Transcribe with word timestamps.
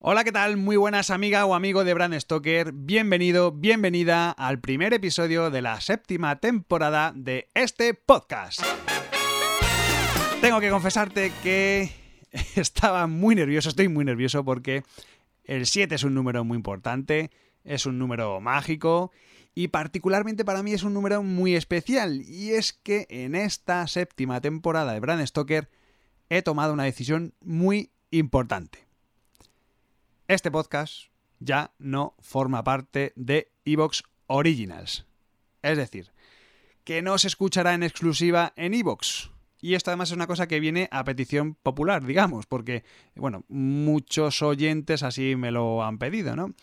Hola, 0.00 0.22
¿qué 0.22 0.30
tal? 0.30 0.56
Muy 0.56 0.76
buenas 0.76 1.10
amiga 1.10 1.44
o 1.44 1.56
amigo 1.56 1.82
de 1.82 1.92
Brand 1.92 2.14
Stoker. 2.14 2.70
Bienvenido, 2.72 3.50
bienvenida 3.50 4.30
al 4.30 4.60
primer 4.60 4.94
episodio 4.94 5.50
de 5.50 5.60
la 5.60 5.80
séptima 5.80 6.36
temporada 6.36 7.12
de 7.16 7.48
este 7.54 7.94
podcast. 7.94 8.62
Tengo 10.40 10.60
que 10.60 10.70
confesarte 10.70 11.32
que 11.42 11.90
estaba 12.54 13.08
muy 13.08 13.34
nervioso, 13.34 13.70
estoy 13.70 13.88
muy 13.88 14.04
nervioso 14.04 14.44
porque 14.44 14.84
el 15.42 15.66
7 15.66 15.96
es 15.96 16.04
un 16.04 16.14
número 16.14 16.44
muy 16.44 16.54
importante, 16.54 17.32
es 17.64 17.84
un 17.84 17.98
número 17.98 18.40
mágico 18.40 19.10
y 19.52 19.66
particularmente 19.66 20.44
para 20.44 20.62
mí 20.62 20.74
es 20.74 20.84
un 20.84 20.94
número 20.94 21.24
muy 21.24 21.56
especial 21.56 22.22
y 22.22 22.50
es 22.50 22.72
que 22.72 23.08
en 23.10 23.34
esta 23.34 23.84
séptima 23.88 24.40
temporada 24.40 24.92
de 24.92 25.00
Brand 25.00 25.26
Stoker 25.26 25.68
he 26.28 26.42
tomado 26.42 26.72
una 26.72 26.84
decisión 26.84 27.34
muy 27.40 27.90
importante 28.12 28.87
este 30.28 30.50
podcast 30.50 31.04
ya 31.40 31.72
no 31.78 32.14
forma 32.20 32.62
parte 32.62 33.14
de 33.16 33.50
Evox 33.64 34.04
Originals. 34.26 35.06
Es 35.62 35.78
decir, 35.78 36.12
que 36.84 37.00
no 37.00 37.16
se 37.16 37.28
escuchará 37.28 37.72
en 37.72 37.82
exclusiva 37.82 38.52
en 38.56 38.74
Evox. 38.74 39.30
Y 39.60 39.74
esto 39.74 39.90
además 39.90 40.10
es 40.10 40.16
una 40.16 40.26
cosa 40.26 40.46
que 40.46 40.60
viene 40.60 40.88
a 40.92 41.02
petición 41.02 41.54
popular, 41.54 42.04
digamos, 42.04 42.46
porque, 42.46 42.84
bueno, 43.16 43.44
muchos 43.48 44.42
oyentes 44.42 45.02
así 45.02 45.34
me 45.34 45.50
lo 45.50 45.82
han 45.82 45.98
pedido, 45.98 46.36
¿no? 46.36 46.54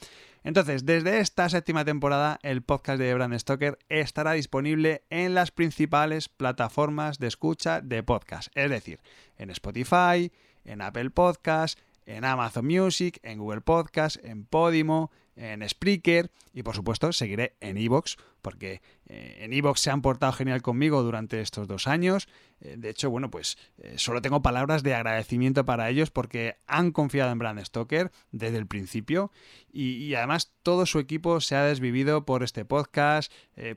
Entonces, 0.43 0.85
desde 0.85 1.19
esta 1.19 1.49
séptima 1.49 1.83
temporada, 1.83 2.37
el 2.43 2.61
podcast 2.61 2.99
de 2.99 3.13
Brand 3.15 3.37
Stoker 3.39 3.79
estará 3.89 4.33
disponible 4.33 5.03
en 5.09 5.33
las 5.33 5.49
principales 5.49 6.29
plataformas 6.29 7.17
de 7.17 7.27
escucha 7.27 7.81
de 7.81 8.03
podcast, 8.03 8.55
es 8.55 8.69
decir, 8.69 8.99
en 9.37 9.49
Spotify, 9.49 10.31
en 10.63 10.81
Apple 10.81 11.09
Podcast, 11.09 11.79
en 12.05 12.25
Amazon 12.25 12.65
Music, 12.65 13.19
en 13.23 13.39
Google 13.39 13.61
Podcast, 13.61 14.17
en 14.23 14.45
Podimo, 14.45 15.11
en 15.35 15.67
Spreaker 15.67 16.31
y 16.53 16.63
por 16.63 16.75
supuesto 16.75 17.11
seguiré 17.11 17.55
en 17.59 17.77
Evox 17.77 18.17
porque 18.41 18.81
eh, 19.07 19.39
en 19.39 19.53
Evox 19.53 19.81
se 19.81 19.89
han 19.89 20.01
portado 20.01 20.31
genial 20.31 20.61
conmigo 20.61 21.01
durante 21.01 21.41
estos 21.41 21.67
dos 21.67 21.87
años. 21.87 22.27
Eh, 22.61 22.75
de 22.77 22.89
hecho, 22.89 23.09
bueno, 23.09 23.31
pues 23.31 23.57
eh, 23.79 23.95
solo 23.97 24.21
tengo 24.21 24.41
palabras 24.41 24.83
de 24.83 24.93
agradecimiento 24.93 25.65
para 25.65 25.89
ellos 25.89 26.11
porque 26.11 26.57
han 26.67 26.91
confiado 26.91 27.31
en 27.31 27.39
Brand 27.39 27.65
Stoker 27.65 28.11
desde 28.31 28.57
el 28.57 28.67
principio 28.67 29.31
y, 29.73 30.13
además 30.13 30.53
todo 30.61 30.85
su 30.85 30.99
equipo 30.99 31.41
se 31.41 31.55
ha 31.55 31.63
desvivido 31.63 32.25
por 32.25 32.43
este 32.43 32.63
podcast, 32.63 33.31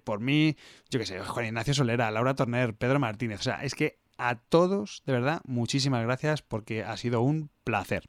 por 0.05 0.21
mí, 0.21 0.57
yo 0.91 1.01
qué 1.01 1.07
sé, 1.07 1.19
Juan 1.21 1.47
Ignacio 1.47 1.75
Solera, 1.75 2.11
Laura 2.11 2.35
Torner, 2.35 2.75
Pedro 2.75 3.01
Martínez. 3.01 3.41
O 3.41 3.43
sea, 3.43 3.65
es 3.65 3.75
que 3.75 3.99
a 4.19 4.35
todos, 4.37 5.03
de 5.07 5.13
verdad, 5.13 5.41
muchísimas 5.45 6.03
gracias 6.03 6.43
porque 6.43 6.83
ha 6.83 6.97
sido 6.97 7.23
un 7.23 7.51
placer. 7.65 8.05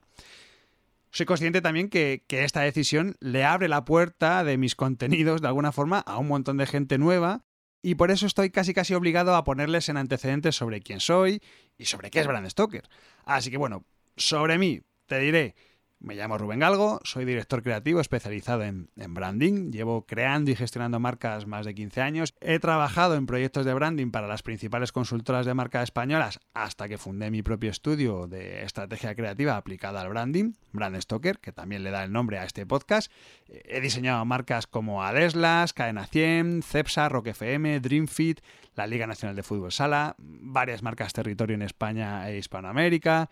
Soy 1.12 1.26
consciente 1.26 1.62
también 1.62 1.90
que, 1.90 2.24
esta 2.28 2.62
decisión 2.62 3.16
le 3.20 3.44
abre 3.44 3.68
la 3.68 3.86
puerta 3.86 4.44
de 4.44 4.58
mis 4.58 4.76
contenidos 4.76 5.42
de 5.42 5.48
alguna 5.48 5.72
forma 5.72 6.00
a 6.00 6.18
un 6.18 6.28
montón 6.28 6.58
de 6.58 6.68
gente 6.68 6.98
nueva 6.98 7.44
y 7.82 7.96
por 7.96 8.12
eso 8.12 8.26
estoy 8.26 8.50
casi 8.50 8.74
casi 8.74 8.94
obligado 8.94 9.36
a 9.36 9.44
ponerles 9.44 9.90
en 9.90 9.98
antecedentes 9.98 10.56
sobre 10.56 10.82
quién 10.82 11.00
soy 11.00 11.42
y 11.78 11.86
sobre 11.86 12.12
qué 12.12 12.20
es 12.20 12.28
Brand 12.28 12.50
Stoker. 12.50 12.90
Así 13.26 13.50
que 13.50 13.58
bueno, 13.58 13.86
sobre 14.18 14.58
mí 14.58 14.82
te 15.06 15.20
diré 15.20 15.56
me 16.00 16.16
llamo 16.16 16.38
Rubén 16.38 16.60
Galgo, 16.60 17.00
soy 17.04 17.26
director 17.26 17.62
creativo 17.62 18.00
especializado 18.00 18.64
en, 18.64 18.90
branding, 18.96 19.72
llevo 19.72 20.06
creando 20.06 20.52
y 20.52 20.56
gestionando 20.56 21.00
marcas 21.00 21.46
más 21.46 21.66
de 21.66 21.76
15 21.76 22.02
años, 22.02 22.36
he 22.40 22.60
trabajado 22.60 23.16
en 23.16 23.26
proyectos 23.26 23.66
de 23.66 23.74
branding 23.74 24.12
para 24.12 24.28
las 24.28 24.42
principales 24.42 24.92
consultoras 24.92 25.46
de 25.46 25.54
marca 25.54 25.84
españolas 25.84 26.40
hasta 26.54 26.88
que 26.88 26.98
fundé 26.98 27.32
mi 27.32 27.44
propio 27.44 27.70
estudio 27.70 28.28
de 28.28 28.64
estrategia 28.64 29.14
creativa 29.14 29.58
aplicada 29.58 30.02
al 30.02 30.10
branding, 30.10 30.54
Brand 30.72 31.00
Stoker, 31.02 31.40
que 31.40 31.52
también 31.52 31.84
le 31.84 31.92
da 31.92 32.04
el 32.04 32.12
nombre 32.12 32.38
a 32.38 32.46
este 32.46 32.66
podcast. 32.66 33.12
He 33.48 33.82
diseñado 33.82 34.24
marcas 34.26 34.68
como 34.68 35.04
Adeslas, 35.04 35.74
Cadena 35.74 36.06
100, 36.06 36.64
Cepsa, 36.64 37.10
Rock 37.10 37.28
FM, 37.28 37.80
Dreamfit, 37.80 38.42
la 38.76 38.88
Liga 38.88 39.08
Nacional 39.08 39.36
de 39.36 39.44
Fútbol 39.44 39.72
Sala, 39.72 40.16
varias 40.18 40.84
marcas 40.84 41.12
territorio 41.12 41.56
en 41.56 41.64
España 41.64 42.30
e 42.30 42.38
Hispanoamérica 42.38 43.30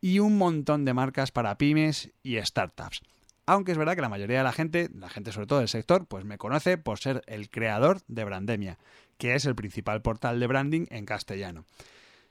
y 0.00 0.18
un 0.18 0.38
montón 0.38 0.84
de 0.84 0.94
marcas 0.94 1.32
para 1.32 1.58
pymes 1.58 2.10
y 2.22 2.40
startups. 2.40 3.02
Aunque 3.46 3.72
es 3.72 3.78
verdad 3.78 3.94
que 3.94 4.02
la 4.02 4.10
mayoría 4.10 4.38
de 4.38 4.44
la 4.44 4.52
gente, 4.52 4.90
la 4.94 5.08
gente 5.08 5.32
sobre 5.32 5.46
todo 5.46 5.60
del 5.60 5.68
sector, 5.68 6.06
pues 6.06 6.24
me 6.24 6.36
conoce 6.36 6.76
por 6.76 6.98
ser 6.98 7.22
el 7.26 7.48
creador 7.48 8.00
de 8.06 8.24
Brandemia, 8.24 8.78
que 9.16 9.34
es 9.34 9.46
el 9.46 9.54
principal 9.54 10.02
portal 10.02 10.38
de 10.38 10.46
branding 10.46 10.86
en 10.90 11.06
castellano. 11.06 11.64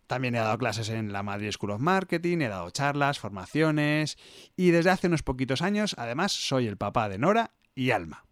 También 0.05 0.35
he 0.35 0.37
dado 0.37 0.57
clases 0.59 0.89
en 0.89 1.11
la 1.11 1.23
Madrid 1.23 1.51
School 1.51 1.71
of 1.71 1.81
Marketing, 1.81 2.37
he 2.41 2.47
dado 2.47 2.69
charlas, 2.69 3.19
formaciones 3.19 4.17
y 4.55 4.69
desde 4.69 4.91
hace 4.91 5.07
unos 5.07 5.23
poquitos 5.23 5.61
años 5.61 5.95
además 5.97 6.31
soy 6.31 6.67
el 6.67 6.77
papá 6.77 7.09
de 7.09 7.17
Nora 7.17 7.51
y 7.73 7.91
Alma. 7.91 8.23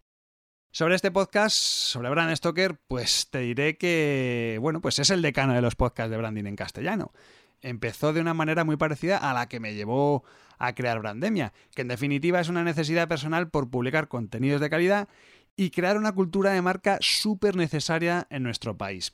Sobre 0.70 0.94
este 0.94 1.10
podcast, 1.10 1.56
sobre 1.56 2.10
Brand 2.10 2.36
Stoker, 2.36 2.78
pues 2.86 3.30
te 3.30 3.40
diré 3.40 3.76
que, 3.78 4.58
bueno, 4.60 4.80
pues 4.80 4.98
es 4.98 5.10
el 5.10 5.22
decano 5.22 5.54
de 5.54 5.62
los 5.62 5.74
podcasts 5.74 6.10
de 6.10 6.18
branding 6.18 6.44
en 6.44 6.54
castellano 6.56 7.12
empezó 7.62 8.12
de 8.12 8.20
una 8.20 8.34
manera 8.34 8.64
muy 8.64 8.76
parecida 8.76 9.18
a 9.18 9.34
la 9.34 9.48
que 9.48 9.60
me 9.60 9.74
llevó 9.74 10.24
a 10.58 10.74
crear 10.74 10.98
Brandemia, 11.00 11.52
que 11.74 11.82
en 11.82 11.88
definitiva 11.88 12.40
es 12.40 12.48
una 12.48 12.64
necesidad 12.64 13.08
personal 13.08 13.48
por 13.50 13.68
publicar 13.70 14.08
contenidos 14.08 14.60
de 14.60 14.70
calidad 14.70 15.08
y 15.56 15.70
crear 15.70 15.96
una 15.96 16.12
cultura 16.12 16.52
de 16.52 16.62
marca 16.62 16.98
súper 17.00 17.56
necesaria 17.56 18.26
en 18.30 18.42
nuestro 18.42 18.76
país. 18.76 19.12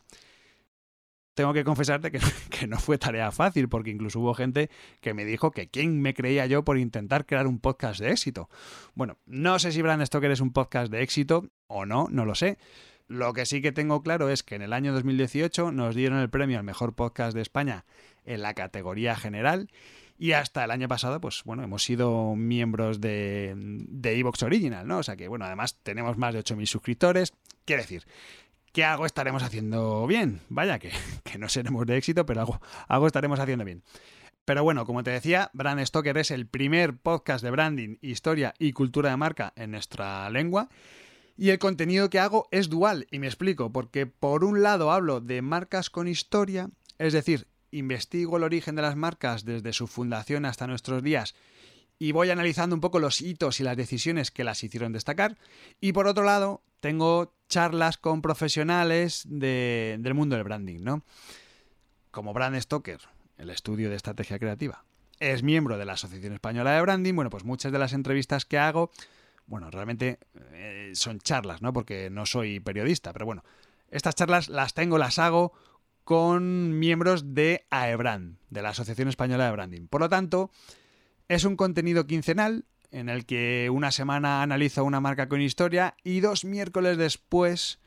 Tengo 1.34 1.54
que 1.54 1.64
confesarte 1.64 2.10
que, 2.10 2.20
que, 2.50 2.66
no 2.66 2.78
fue 2.78 2.98
tarea 2.98 3.32
fácil, 3.32 3.68
porque 3.68 3.90
incluso 3.90 4.20
hubo 4.20 4.34
gente 4.34 4.68
que 5.00 5.14
me 5.14 5.24
dijo 5.24 5.50
que 5.50 5.68
quién 5.68 6.00
me 6.00 6.14
creía 6.14 6.46
yo 6.46 6.62
por 6.64 6.78
intentar 6.78 7.24
crear 7.24 7.46
un 7.46 7.58
podcast 7.58 8.00
de 8.00 8.10
éxito. 8.10 8.50
Bueno, 8.94 9.16
no 9.24 9.58
sé 9.58 9.72
si 9.72 9.80
Brand 9.80 10.04
Stoker 10.04 10.30
es 10.30 10.40
un 10.40 10.52
podcast 10.52 10.92
de 10.92 11.02
éxito 11.02 11.48
o 11.68 11.86
no, 11.86 12.08
no 12.10 12.26
lo 12.26 12.34
sé. 12.34 12.58
Lo 13.08 13.32
que 13.32 13.46
sí 13.46 13.60
que 13.60 13.72
tengo 13.72 14.02
claro 14.02 14.28
es 14.28 14.42
que 14.42 14.54
en 14.54 14.62
el 14.62 14.72
año 14.72 14.92
2018 14.92 15.72
nos 15.72 15.94
dieron 15.94 16.18
el 16.18 16.30
premio 16.30 16.58
al 16.58 16.64
mejor 16.64 16.94
podcast 16.94 17.34
de 17.34 17.42
España 17.42 17.84
en 18.24 18.42
la 18.42 18.54
categoría 18.54 19.16
general. 19.16 19.70
Y 20.18 20.32
hasta 20.32 20.64
el 20.64 20.70
año 20.70 20.88
pasado, 20.88 21.20
pues 21.20 21.42
bueno, 21.44 21.64
hemos 21.64 21.82
sido 21.82 22.36
miembros 22.36 23.00
de, 23.00 23.54
de 23.56 24.18
Evox 24.18 24.42
Original, 24.42 24.86
¿no? 24.86 24.98
O 24.98 25.02
sea 25.02 25.16
que, 25.16 25.26
bueno, 25.26 25.44
además 25.44 25.78
tenemos 25.82 26.16
más 26.16 26.34
de 26.34 26.44
8.000 26.44 26.66
suscriptores. 26.66 27.32
Quiere 27.64 27.82
decir, 27.82 28.04
que 28.72 28.84
algo 28.84 29.06
estaremos 29.06 29.42
haciendo 29.42 30.06
bien. 30.06 30.40
Vaya, 30.48 30.78
que, 30.78 30.92
que 31.24 31.38
no 31.38 31.48
seremos 31.48 31.86
de 31.86 31.96
éxito, 31.96 32.26
pero 32.26 32.40
algo, 32.40 32.60
algo 32.88 33.06
estaremos 33.06 33.40
haciendo 33.40 33.64
bien. 33.64 33.82
Pero 34.44 34.64
bueno, 34.64 34.86
como 34.86 35.04
te 35.04 35.10
decía, 35.12 35.50
Brand 35.52 35.84
Stoker 35.84 36.18
es 36.18 36.30
el 36.32 36.46
primer 36.46 36.96
podcast 36.96 37.44
de 37.44 37.50
branding, 37.50 37.98
historia 38.00 38.54
y 38.58 38.72
cultura 38.72 39.10
de 39.10 39.16
marca 39.16 39.52
en 39.54 39.70
nuestra 39.70 40.28
lengua. 40.30 40.68
Y 41.36 41.50
el 41.50 41.58
contenido 41.58 42.10
que 42.10 42.18
hago 42.18 42.48
es 42.50 42.68
dual, 42.68 43.06
y 43.10 43.18
me 43.18 43.26
explico, 43.26 43.72
porque 43.72 44.06
por 44.06 44.44
un 44.44 44.62
lado 44.62 44.90
hablo 44.90 45.20
de 45.20 45.42
marcas 45.42 45.90
con 45.90 46.08
historia, 46.08 46.70
es 46.98 47.12
decir, 47.12 47.46
investigo 47.72 48.36
el 48.36 48.44
origen 48.44 48.76
de 48.76 48.82
las 48.82 48.94
marcas 48.96 49.44
desde 49.44 49.72
su 49.72 49.88
fundación 49.88 50.44
hasta 50.44 50.66
nuestros 50.66 51.02
días 51.02 51.34
y 51.98 52.12
voy 52.12 52.30
analizando 52.30 52.74
un 52.74 52.80
poco 52.80 52.98
los 52.98 53.20
hitos 53.20 53.60
y 53.60 53.62
las 53.62 53.76
decisiones 53.76 54.30
que 54.30 54.44
las 54.44 54.62
hicieron 54.64 54.92
destacar. 54.92 55.38
Y 55.80 55.92
por 55.92 56.06
otro 56.06 56.24
lado, 56.24 56.62
tengo 56.80 57.32
charlas 57.48 57.96
con 57.96 58.22
profesionales 58.22 59.24
del 59.28 60.14
mundo 60.14 60.34
del 60.34 60.44
branding, 60.44 60.80
¿no? 60.82 61.04
Como 62.10 62.32
Brand 62.32 62.60
Stoker, 62.60 63.00
el 63.38 63.50
estudio 63.50 63.88
de 63.88 63.96
estrategia 63.96 64.38
creativa, 64.38 64.84
es 65.20 65.44
miembro 65.44 65.78
de 65.78 65.84
la 65.84 65.92
Asociación 65.92 66.32
Española 66.32 66.72
de 66.72 66.82
Branding, 66.82 67.14
bueno, 67.14 67.30
pues 67.30 67.44
muchas 67.44 67.70
de 67.70 67.78
las 67.78 67.92
entrevistas 67.92 68.44
que 68.44 68.58
hago, 68.58 68.90
bueno, 69.46 69.70
realmente 69.70 70.18
eh, 70.52 70.90
son 70.94 71.20
charlas, 71.20 71.62
¿no? 71.62 71.72
Porque 71.72 72.10
no 72.10 72.26
soy 72.26 72.58
periodista, 72.58 73.12
pero 73.12 73.26
bueno, 73.26 73.44
estas 73.92 74.16
charlas 74.16 74.48
las 74.48 74.74
tengo, 74.74 74.98
las 74.98 75.20
hago 75.20 75.52
con 76.04 76.78
miembros 76.78 77.34
de 77.34 77.64
AEBRAND, 77.70 78.36
de 78.50 78.62
la 78.62 78.70
Asociación 78.70 79.08
Española 79.08 79.46
de 79.46 79.52
Branding. 79.52 79.86
Por 79.86 80.00
lo 80.00 80.08
tanto, 80.08 80.50
es 81.28 81.44
un 81.44 81.56
contenido 81.56 82.06
quincenal 82.06 82.64
en 82.90 83.08
el 83.08 83.24
que 83.24 83.70
una 83.72 83.90
semana 83.90 84.42
analizo 84.42 84.84
una 84.84 85.00
marca 85.00 85.28
con 85.28 85.40
historia 85.40 85.96
y 86.04 86.20
dos 86.20 86.44
miércoles 86.44 86.98
después 86.98 87.80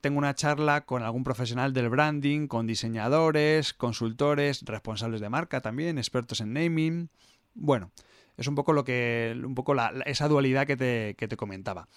tengo 0.00 0.18
una 0.18 0.34
charla 0.34 0.82
con 0.84 1.02
algún 1.02 1.24
profesional 1.24 1.72
del 1.72 1.88
branding, 1.88 2.46
con 2.46 2.66
diseñadores, 2.66 3.74
consultores, 3.74 4.62
responsables 4.64 5.20
de 5.20 5.28
marca 5.28 5.60
también, 5.60 5.98
expertos 5.98 6.40
en 6.40 6.52
naming. 6.52 7.10
Bueno, 7.54 7.90
es 8.36 8.46
un 8.46 8.54
poco 8.54 8.72
lo 8.72 8.84
que. 8.84 9.36
un 9.44 9.56
poco 9.56 9.74
esa 10.06 10.28
dualidad 10.28 10.66
que 10.66 10.76
te, 10.76 11.16
que 11.18 11.26
te 11.26 11.36
comentaba. 11.36 11.88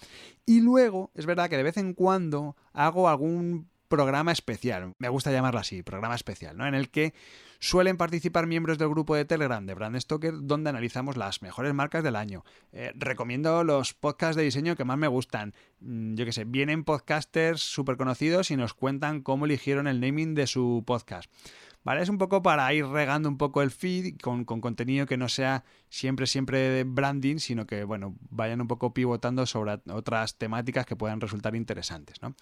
Y 0.44 0.60
luego, 0.60 1.12
es 1.14 1.26
verdad 1.26 1.48
que 1.48 1.56
de 1.56 1.62
vez 1.62 1.76
en 1.76 1.94
cuando 1.94 2.56
hago 2.72 3.08
algún 3.08 3.68
programa 3.92 4.32
especial, 4.32 4.94
me 4.98 5.10
gusta 5.10 5.30
llamarlo 5.30 5.60
así, 5.60 5.82
programa 5.82 6.14
especial, 6.14 6.56
¿no? 6.56 6.66
En 6.66 6.74
el 6.74 6.88
que 6.88 7.12
suelen 7.58 7.98
participar 7.98 8.46
miembros 8.46 8.78
del 8.78 8.88
grupo 8.88 9.14
de 9.14 9.26
Telegram 9.26 9.66
de 9.66 9.74
Brand 9.74 10.00
Stoker, 10.00 10.32
donde 10.40 10.70
analizamos 10.70 11.18
las 11.18 11.42
mejores 11.42 11.74
marcas 11.74 12.02
del 12.02 12.16
año. 12.16 12.42
Eh, 12.72 12.92
recomiendo 12.94 13.62
los 13.64 13.92
podcasts 13.92 14.34
de 14.34 14.44
diseño 14.44 14.76
que 14.76 14.86
más 14.86 14.96
me 14.96 15.08
gustan. 15.08 15.52
Mm, 15.80 16.14
yo 16.14 16.24
qué 16.24 16.32
sé, 16.32 16.44
vienen 16.44 16.84
podcasters 16.84 17.60
súper 17.60 17.98
conocidos 17.98 18.50
y 18.50 18.56
nos 18.56 18.72
cuentan 18.72 19.20
cómo 19.20 19.44
eligieron 19.44 19.86
el 19.86 20.00
naming 20.00 20.34
de 20.34 20.46
su 20.46 20.84
podcast. 20.86 21.30
¿vale? 21.84 22.00
Es 22.00 22.08
un 22.08 22.16
poco 22.16 22.42
para 22.42 22.72
ir 22.72 22.86
regando 22.86 23.28
un 23.28 23.36
poco 23.36 23.60
el 23.60 23.70
feed 23.70 24.16
con, 24.22 24.46
contenido 24.46 25.04
que 25.04 25.18
no 25.18 25.28
sea 25.28 25.64
siempre, 25.90 26.26
siempre 26.26 26.58
de 26.60 26.84
branding, 26.84 27.36
sino 27.36 27.66
que, 27.66 27.84
bueno, 27.84 28.16
vayan 28.30 28.62
un 28.62 28.68
poco 28.68 28.94
pivotando 28.94 29.44
sobre 29.44 29.82
otras 29.92 30.38
temáticas 30.38 30.86
que 30.86 30.96
puedan 30.96 31.20
resultar 31.20 31.54
interesantes, 31.54 32.22
¿no? 32.22 32.34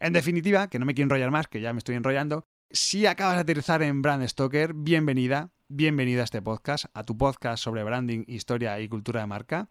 En 0.00 0.12
definitiva, 0.12 0.68
que 0.68 0.78
no 0.78 0.86
me 0.86 0.94
quiero 0.94 1.06
enrollar 1.06 1.32
más, 1.32 1.48
que 1.48 1.60
ya 1.60 1.72
me 1.72 1.78
estoy 1.78 1.96
enrollando, 1.96 2.46
si 2.70 3.06
acabas 3.06 3.34
de 3.36 3.40
aterrizar 3.40 3.82
en 3.82 4.00
Brand 4.00 4.26
Stoker, 4.28 4.72
bienvenida, 4.72 5.50
bienvenida 5.66 6.20
a 6.20 6.24
este 6.24 6.40
podcast, 6.40 6.84
a 6.94 7.02
tu 7.02 7.16
podcast 7.16 7.62
sobre 7.62 7.82
branding, 7.82 8.22
historia 8.28 8.78
y 8.78 8.88
cultura 8.88 9.22
de 9.22 9.26
marca. 9.26 9.68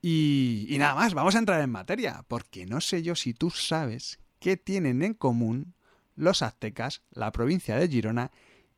Y, 0.00 0.66
y 0.68 0.78
nada 0.78 0.94
más, 0.94 1.12
vamos 1.12 1.34
a 1.34 1.38
entrar 1.38 1.60
en 1.60 1.70
materia, 1.70 2.24
porque 2.28 2.66
no 2.66 2.80
sé 2.80 3.02
yo 3.02 3.16
si 3.16 3.34
tú 3.34 3.50
sabes 3.50 4.20
qué 4.38 4.56
tienen 4.56 5.02
en 5.02 5.14
común 5.14 5.74
los 6.14 6.42
aztecas, 6.42 7.02
la 7.10 7.32
provincia 7.32 7.76
de 7.76 7.88
Girona 7.88 8.30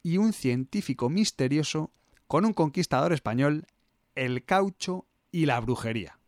y 0.03 0.17
un 0.17 0.33
científico 0.33 1.11
misterioso 1.11 1.93
con 2.27 2.47
un 2.47 2.55
conquistador 2.55 3.13
español, 3.13 3.67
el 4.15 4.47
caucho 4.47 5.07
y 5.31 5.45
la 5.45 5.61
brujería. 5.61 6.20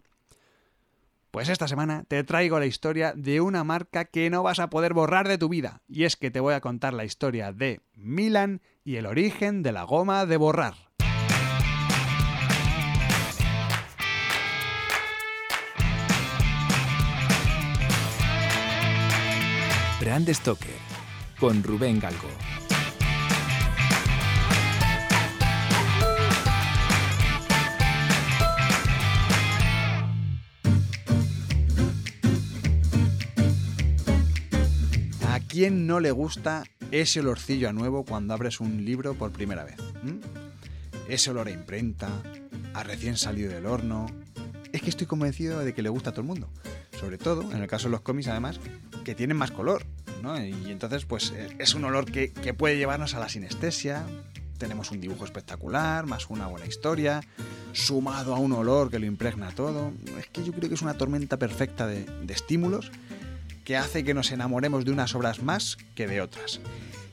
Pues 1.33 1.49
esta 1.49 1.67
semana 1.67 2.05
te 2.07 2.23
traigo 2.25 2.59
la 2.59 2.67
historia 2.67 3.15
de 3.17 3.41
una 3.41 3.65
marca 3.65 4.05
que 4.05 4.29
no 4.29 4.43
vas 4.43 4.59
a 4.59 4.69
poder 4.69 4.93
borrar 4.93 5.29
de 5.29 5.39
tu 5.39 5.49
vida, 5.49 5.81
y 5.89 6.05
es 6.05 6.17
que 6.17 6.31
te 6.31 6.41
voy 6.41 6.53
a 6.53 6.61
contar 6.61 6.93
la 6.93 7.07
historia 7.07 7.55
de 7.55 7.81
Milan 7.95 8.61
y 8.85 8.97
el 8.97 9.07
origen 9.07 9.63
de 9.63 9.73
la 9.73 9.85
goma 9.85 10.27
de 10.27 10.37
borrar. 10.37 10.75
Brand 20.03 20.29
Stoker 20.29 20.69
con 21.41 21.63
Rubén 21.63 21.99
Galgo. 21.99 22.29
Quién 35.53 35.87
no 35.87 36.01
le 36.01 36.13
gusta 36.13 36.65
ese 36.93 37.21
olorcillo 37.21 37.69
a 37.69 37.75
nuevo 37.75 38.07
cuando 38.07 38.33
abres 38.33 38.59
un 38.59 38.87
libro 38.87 39.13
por 39.13 39.33
primera 39.33 39.65
vez? 39.65 39.77
Ese 41.11 41.31
olor 41.31 41.49
a 41.49 41.51
imprenta, 41.51 42.09
a 42.73 42.83
recién 42.83 43.19
salido 43.19 43.53
del 43.53 43.67
horno. 43.67 44.07
Es 44.73 44.81
que 44.81 44.89
estoy 44.89 45.07
convencido 45.07 45.59
de 45.59 45.75
que 45.75 45.83
le 45.83 45.91
gusta 45.91 46.09
a 46.09 46.13
todo 46.15 46.23
el 46.23 46.29
mundo. 46.29 46.49
Sobre 46.99 47.19
todo, 47.19 47.53
en 47.53 47.61
el 47.61 47.69
caso 47.69 47.89
de 47.89 47.91
los 47.91 48.01
cómics, 48.01 48.29
además, 48.29 48.61
que 49.05 49.15
tienen 49.15 49.37
más 49.37 49.51
color. 49.51 49.85
Y 50.39 50.71
entonces, 50.71 51.05
pues 51.05 51.35
eh, 51.37 51.55
es 51.59 51.75
un 51.75 51.85
olor 51.85 52.07
que, 52.07 52.31
puede 52.55 52.79
llevarnos 52.79 53.13
a 53.13 53.21
la 53.21 53.29
sinestesia. 53.29 54.07
Tenemos 54.57 54.91
un 54.91 55.03
dibujo 55.03 55.27
espectacular, 55.27 56.07
más 56.07 56.31
una 56.31 56.47
buena 56.47 56.65
historia, 56.65 57.21
sumado 57.75 58.35
a 58.35 58.39
un 58.39 58.53
olor 58.53 58.91
que 58.91 58.99
lo 58.99 59.05
impregna 59.05 59.51
todo. 59.51 59.93
Es 60.19 60.29
que 60.29 60.45
yo 60.45 60.53
creo 60.55 60.71
que 60.71 60.77
es 60.77 60.83
una 60.83 60.95
tormenta 60.95 61.37
perfecta 61.37 61.87
de, 61.87 62.07
de 62.07 62.33
estímulos 62.33 62.91
que 63.65 63.77
hace 63.77 64.05
que 64.05 64.15
nos 64.15 64.33
enamoremos 64.33 64.85
de 64.85 64.93
unas 64.93 65.15
obras 65.15 65.43
más 65.43 65.77
que 65.95 66.07
de 66.07 66.21
otras. 66.21 66.61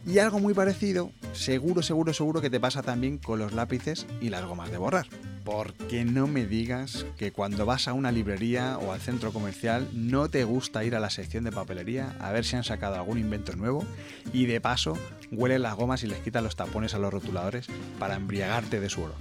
Y 0.06 0.20
algo 0.20 0.40
muy 0.40 0.54
parecido, 0.54 1.12
seguro, 1.34 1.82
seguro, 1.82 2.14
seguro 2.14 2.42
que 2.42 2.50
te 2.50 2.60
pasa 2.60 2.82
también 2.82 3.18
con 3.18 3.38
los 3.38 3.54
lápices 3.54 4.08
y 4.22 4.30
las 4.30 4.46
gomas 4.46 4.72
de 4.72 4.78
borrar. 4.78 5.08
Porque 5.44 6.06
no 6.06 6.26
me 6.26 6.46
digas 6.46 7.06
que 7.18 7.32
cuando 7.32 7.66
vas 7.66 7.88
a 7.88 7.94
una 7.94 8.12
librería 8.12 8.78
o 8.78 8.94
al 8.94 9.02
centro 9.02 9.34
comercial 9.34 9.88
no 9.94 10.30
te 10.30 10.44
gusta 10.46 10.84
ir 10.84 10.96
a 10.96 11.00
la 11.00 11.10
sección 11.10 11.44
de 11.44 11.52
papelería 11.52 12.16
a 12.20 12.32
ver 12.32 12.46
si 12.46 12.56
han 12.56 12.64
sacado 12.64 12.96
algún 12.96 13.20
invento 13.20 13.56
nuevo 13.56 13.86
y 14.32 14.46
de 14.46 14.62
paso 14.62 14.98
huelen 15.32 15.64
las 15.64 15.76
gomas 15.76 16.04
y 16.04 16.08
les 16.08 16.20
quitan 16.20 16.44
los 16.44 16.56
tapones 16.56 16.94
a 16.94 17.00
los 17.00 17.12
rotuladores 17.12 17.68
para 18.00 18.16
embriagarte 18.16 18.80
de 18.80 18.90
su 18.90 19.02
olor. 19.02 19.18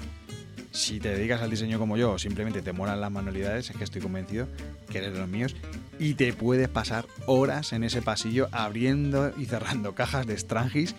Si 0.70 1.00
te 1.00 1.08
dedicas 1.08 1.40
al 1.42 1.50
diseño 1.50 1.78
como 1.78 1.96
yo 1.96 2.12
o 2.12 2.18
simplemente 2.18 2.62
te 2.62 2.72
molan 2.72 3.00
las 3.00 3.10
manualidades, 3.10 3.70
es 3.70 3.76
que 3.76 3.84
estoy 3.84 4.02
convencido 4.02 4.48
que 4.90 4.98
eres 4.98 5.12
de 5.12 5.18
los 5.18 5.28
míos 5.28 5.56
y 5.98 6.14
te 6.14 6.32
puedes 6.32 6.68
pasar 6.68 7.06
horas 7.26 7.72
en 7.72 7.84
ese 7.84 8.02
pasillo 8.02 8.48
abriendo 8.52 9.32
y 9.36 9.46
cerrando 9.46 9.94
cajas 9.94 10.26
de 10.26 10.36
Strangis 10.36 10.94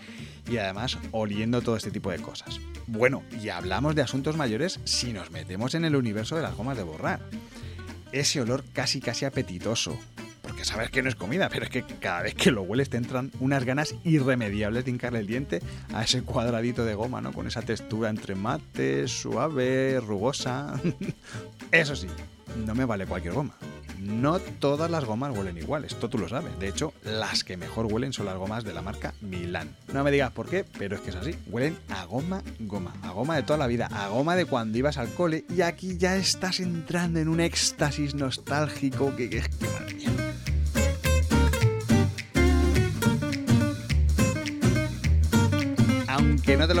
y 0.50 0.56
además 0.56 0.98
oliendo 1.12 1.62
todo 1.62 1.76
este 1.76 1.90
tipo 1.90 2.10
de 2.10 2.18
cosas. 2.18 2.60
Bueno, 2.86 3.22
y 3.40 3.48
hablamos 3.50 3.94
de 3.94 4.02
asuntos 4.02 4.36
mayores 4.36 4.80
si 4.84 5.12
nos 5.12 5.30
metemos 5.30 5.74
en 5.74 5.84
el 5.84 5.96
universo 5.96 6.36
de 6.36 6.42
las 6.42 6.56
gomas 6.56 6.76
de 6.76 6.82
borrar. 6.82 7.20
Ese 8.12 8.40
olor 8.40 8.64
casi 8.72 9.00
casi 9.00 9.24
apetitoso, 9.24 9.96
porque 10.60 10.72
sabes 10.72 10.90
que 10.90 11.02
no 11.02 11.08
es 11.08 11.14
comida, 11.14 11.48
pero 11.48 11.64
es 11.64 11.70
que 11.70 11.82
cada 11.82 12.20
vez 12.20 12.34
que 12.34 12.50
lo 12.50 12.60
hueles 12.60 12.90
te 12.90 12.98
entran 12.98 13.32
unas 13.40 13.64
ganas 13.64 13.94
irremediables 14.04 14.84
de 14.84 14.90
hincarle 14.90 15.20
el 15.20 15.26
diente 15.26 15.62
a 15.94 16.02
ese 16.02 16.20
cuadradito 16.22 16.84
de 16.84 16.94
goma, 16.94 17.22
¿no? 17.22 17.32
Con 17.32 17.46
esa 17.46 17.62
textura 17.62 18.10
entre 18.10 18.34
mate, 18.34 19.08
suave, 19.08 20.00
rugosa. 20.00 20.78
Eso 21.72 21.96
sí, 21.96 22.08
no 22.66 22.74
me 22.74 22.84
vale 22.84 23.06
cualquier 23.06 23.32
goma. 23.32 23.54
No 23.98 24.38
todas 24.38 24.90
las 24.90 25.04
gomas 25.04 25.36
huelen 25.36 25.58
igual, 25.58 25.84
esto 25.84 26.08
tú 26.08 26.16
lo 26.16 26.26
sabes. 26.28 26.58
De 26.58 26.68
hecho, 26.68 26.94
las 27.04 27.44
que 27.44 27.58
mejor 27.58 27.86
huelen 27.86 28.14
son 28.14 28.26
las 28.26 28.36
gomas 28.36 28.64
de 28.64 28.72
la 28.72 28.80
marca 28.80 29.12
Milan. 29.20 29.76
No 29.92 30.02
me 30.02 30.10
digas 30.10 30.30
por 30.32 30.48
qué, 30.48 30.64
pero 30.78 30.96
es 30.96 31.02
que 31.02 31.10
es 31.10 31.16
así. 31.16 31.34
Huelen 31.48 31.78
a 31.90 32.06
goma, 32.06 32.42
goma, 32.60 32.94
a 33.02 33.10
goma 33.10 33.36
de 33.36 33.42
toda 33.42 33.58
la 33.58 33.66
vida, 33.66 33.88
a 33.92 34.08
goma 34.08 34.36
de 34.36 34.46
cuando 34.46 34.78
ibas 34.78 34.96
al 34.96 35.12
cole 35.12 35.44
y 35.54 35.60
aquí 35.60 35.98
ya 35.98 36.16
estás 36.16 36.60
entrando 36.60 37.20
en 37.20 37.28
un 37.28 37.40
éxtasis 37.40 38.14
nostálgico 38.14 39.14
que, 39.16 39.24
es 39.24 39.48
que 39.48 39.66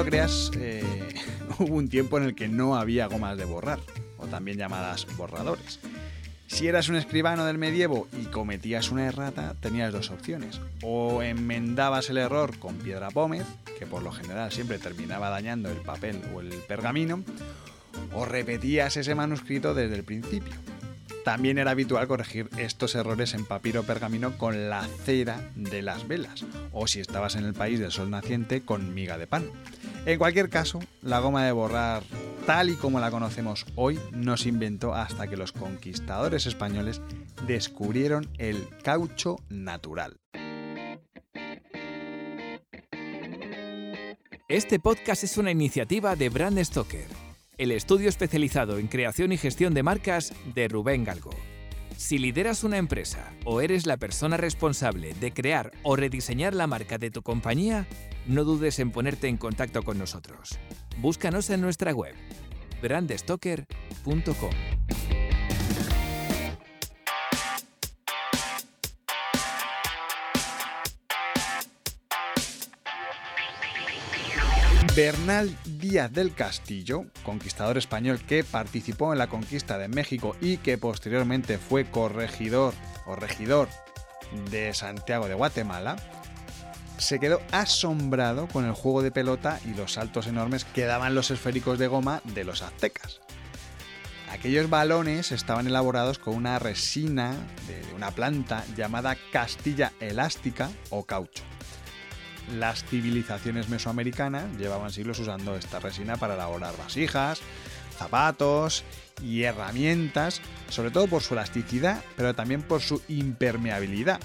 creas, 0.04 0.50
eh, 0.56 0.82
hubo 1.58 1.74
un 1.76 1.88
tiempo 1.88 2.18
en 2.18 2.24
el 2.24 2.34
que 2.34 2.48
no 2.48 2.76
había 2.76 3.06
gomas 3.06 3.36
de 3.36 3.44
borrar, 3.44 3.80
o 4.18 4.26
también 4.26 4.58
llamadas 4.58 5.06
borradores. 5.16 5.80
Si 6.46 6.66
eras 6.66 6.88
un 6.88 6.96
escribano 6.96 7.44
del 7.44 7.58
medievo 7.58 8.08
y 8.20 8.24
cometías 8.24 8.90
una 8.90 9.06
errata, 9.06 9.54
tenías 9.60 9.92
dos 9.92 10.10
opciones. 10.10 10.60
O 10.82 11.22
enmendabas 11.22 12.10
el 12.10 12.18
error 12.18 12.58
con 12.58 12.76
piedra 12.76 13.10
pómez, 13.10 13.46
que 13.78 13.86
por 13.86 14.02
lo 14.02 14.10
general 14.10 14.50
siempre 14.50 14.78
terminaba 14.78 15.30
dañando 15.30 15.70
el 15.70 15.78
papel 15.78 16.20
o 16.34 16.40
el 16.40 16.48
pergamino, 16.48 17.22
o 18.12 18.24
repetías 18.24 18.96
ese 18.96 19.14
manuscrito 19.14 19.74
desde 19.74 19.94
el 19.94 20.04
principio. 20.04 20.54
También 21.24 21.58
era 21.58 21.72
habitual 21.72 22.08
corregir 22.08 22.48
estos 22.56 22.94
errores 22.94 23.34
en 23.34 23.44
papiro 23.44 23.82
pergamino 23.82 24.36
con 24.38 24.70
la 24.70 24.86
cera 25.04 25.50
de 25.54 25.82
las 25.82 26.08
velas, 26.08 26.44
o 26.72 26.86
si 26.86 27.00
estabas 27.00 27.36
en 27.36 27.44
el 27.44 27.54
país 27.54 27.78
del 27.78 27.92
sol 27.92 28.10
naciente, 28.10 28.62
con 28.62 28.94
miga 28.94 29.18
de 29.18 29.26
pan. 29.26 29.44
En 30.10 30.18
cualquier 30.18 30.50
caso, 30.50 30.80
la 31.02 31.20
goma 31.20 31.46
de 31.46 31.52
borrar 31.52 32.02
tal 32.44 32.68
y 32.68 32.74
como 32.74 32.98
la 32.98 33.12
conocemos 33.12 33.64
hoy 33.76 33.96
no 34.10 34.36
se 34.36 34.48
inventó 34.48 34.92
hasta 34.92 35.28
que 35.28 35.36
los 35.36 35.52
conquistadores 35.52 36.46
españoles 36.46 37.00
descubrieron 37.46 38.28
el 38.36 38.66
caucho 38.82 39.36
natural. 39.50 40.18
Este 44.48 44.80
podcast 44.80 45.22
es 45.22 45.38
una 45.38 45.52
iniciativa 45.52 46.16
de 46.16 46.28
Brand 46.28 46.58
Stoker, 46.58 47.06
el 47.56 47.70
estudio 47.70 48.08
especializado 48.08 48.78
en 48.78 48.88
creación 48.88 49.30
y 49.30 49.36
gestión 49.36 49.74
de 49.74 49.84
marcas 49.84 50.32
de 50.56 50.66
Rubén 50.66 51.04
Galgo. 51.04 51.30
Si 51.96 52.18
lideras 52.18 52.64
una 52.64 52.78
empresa 52.78 53.32
o 53.44 53.60
eres 53.60 53.86
la 53.86 53.96
persona 53.96 54.36
responsable 54.36 55.14
de 55.20 55.32
crear 55.32 55.70
o 55.84 55.94
rediseñar 55.94 56.52
la 56.52 56.66
marca 56.66 56.98
de 56.98 57.12
tu 57.12 57.22
compañía, 57.22 57.86
no 58.26 58.44
dudes 58.44 58.78
en 58.78 58.90
ponerte 58.90 59.28
en 59.28 59.36
contacto 59.36 59.82
con 59.82 59.98
nosotros. 59.98 60.58
Búscanos 60.98 61.50
en 61.50 61.60
nuestra 61.60 61.92
web 61.92 62.14
brandstoker.com. 62.82 64.50
Bernal 74.96 75.56
Díaz 75.78 76.12
del 76.12 76.34
Castillo, 76.34 77.04
conquistador 77.22 77.78
español 77.78 78.20
que 78.26 78.42
participó 78.42 79.12
en 79.12 79.18
la 79.18 79.28
conquista 79.28 79.78
de 79.78 79.88
México 79.88 80.36
y 80.40 80.56
que 80.56 80.78
posteriormente 80.78 81.58
fue 81.58 81.84
corregidor 81.84 82.74
o 83.06 83.14
regidor 83.14 83.68
de 84.50 84.74
Santiago 84.74 85.28
de 85.28 85.34
Guatemala, 85.34 85.96
se 87.00 87.18
quedó 87.18 87.40
asombrado 87.50 88.46
con 88.46 88.66
el 88.66 88.72
juego 88.72 89.02
de 89.02 89.10
pelota 89.10 89.58
y 89.64 89.74
los 89.74 89.94
saltos 89.94 90.26
enormes 90.26 90.64
que 90.66 90.84
daban 90.84 91.14
los 91.14 91.30
esféricos 91.30 91.78
de 91.78 91.86
goma 91.86 92.20
de 92.24 92.44
los 92.44 92.62
aztecas. 92.62 93.20
Aquellos 94.30 94.68
balones 94.68 95.32
estaban 95.32 95.66
elaborados 95.66 96.18
con 96.18 96.36
una 96.36 96.58
resina 96.58 97.34
de 97.66 97.94
una 97.96 98.10
planta 98.10 98.64
llamada 98.76 99.16
castilla 99.32 99.92
elástica 99.98 100.70
o 100.90 101.04
caucho. 101.04 101.42
Las 102.58 102.84
civilizaciones 102.84 103.68
mesoamericanas 103.70 104.44
llevaban 104.58 104.92
siglos 104.92 105.18
usando 105.18 105.56
esta 105.56 105.80
resina 105.80 106.16
para 106.16 106.34
elaborar 106.34 106.76
vasijas, 106.76 107.40
zapatos 107.96 108.84
y 109.22 109.42
herramientas, 109.44 110.42
sobre 110.68 110.90
todo 110.90 111.06
por 111.06 111.22
su 111.22 111.34
elasticidad, 111.34 112.04
pero 112.16 112.34
también 112.34 112.62
por 112.62 112.82
su 112.82 113.02
impermeabilidad 113.08 114.20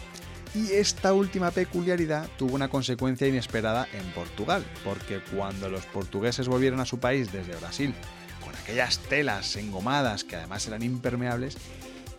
Y 0.56 0.72
esta 0.72 1.14
última 1.14 1.52
peculiaridad 1.52 2.30
tuvo 2.38 2.56
una 2.56 2.70
consecuencia 2.70 3.28
inesperada 3.28 3.90
en 3.92 4.06
Portugal, 4.14 4.66
porque 4.86 5.20
cuando 5.36 5.70
los 5.70 5.86
portugueses 5.86 6.48
volvieron 6.48 6.80
a 6.80 6.86
su 6.86 6.98
país 6.98 7.30
desde 7.34 7.58
Brasil, 7.58 7.94
con 8.42 8.56
aquellas 8.56 9.00
telas 9.00 9.58
engomadas 9.58 10.24
que 10.24 10.38
además 10.38 10.66
eran 10.68 10.82
impermeables, 10.82 11.58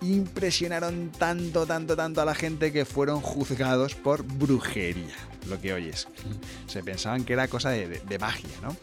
impresionaron 0.03 1.11
tanto, 1.19 1.67
tanto, 1.67 1.97
tanto 1.97 2.21
a 2.21 2.27
la 2.27 2.35
gente 2.35 2.73
que 2.73 2.85
fueron 2.85 3.23
juzgados 3.23 3.95
por 3.95 4.23
brujería, 4.23 5.15
lo 5.49 5.59
que 5.59 5.73
oyes. 5.73 6.07
Se 6.67 6.83
pensaban 6.83 7.25
que 7.25 7.33
era 7.33 7.49
cosa 7.49 7.71
de, 7.71 8.19
magia, 8.19 8.51
¿no? 8.63 8.77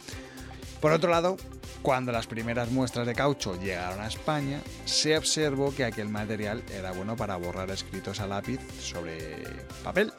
Por 0.84 0.92
otro 0.92 1.10
lado, 1.10 1.38
cuando 1.82 2.12
las 2.12 2.28
primeras 2.28 2.70
muestras 2.70 3.08
de 3.08 3.16
caucho 3.16 3.58
llegaron 3.58 4.02
a 4.02 4.08
España, 4.08 4.60
se 4.84 5.18
observó 5.18 5.74
que 5.74 5.86
aquel 5.86 6.10
material 6.10 6.62
era 6.70 6.92
bueno 6.92 7.16
para 7.16 7.38
borrar 7.38 7.72
escritos 7.72 8.20
a 8.20 8.28
lápiz 8.28 8.60
sobre 8.82 9.46
papel. 9.82 10.12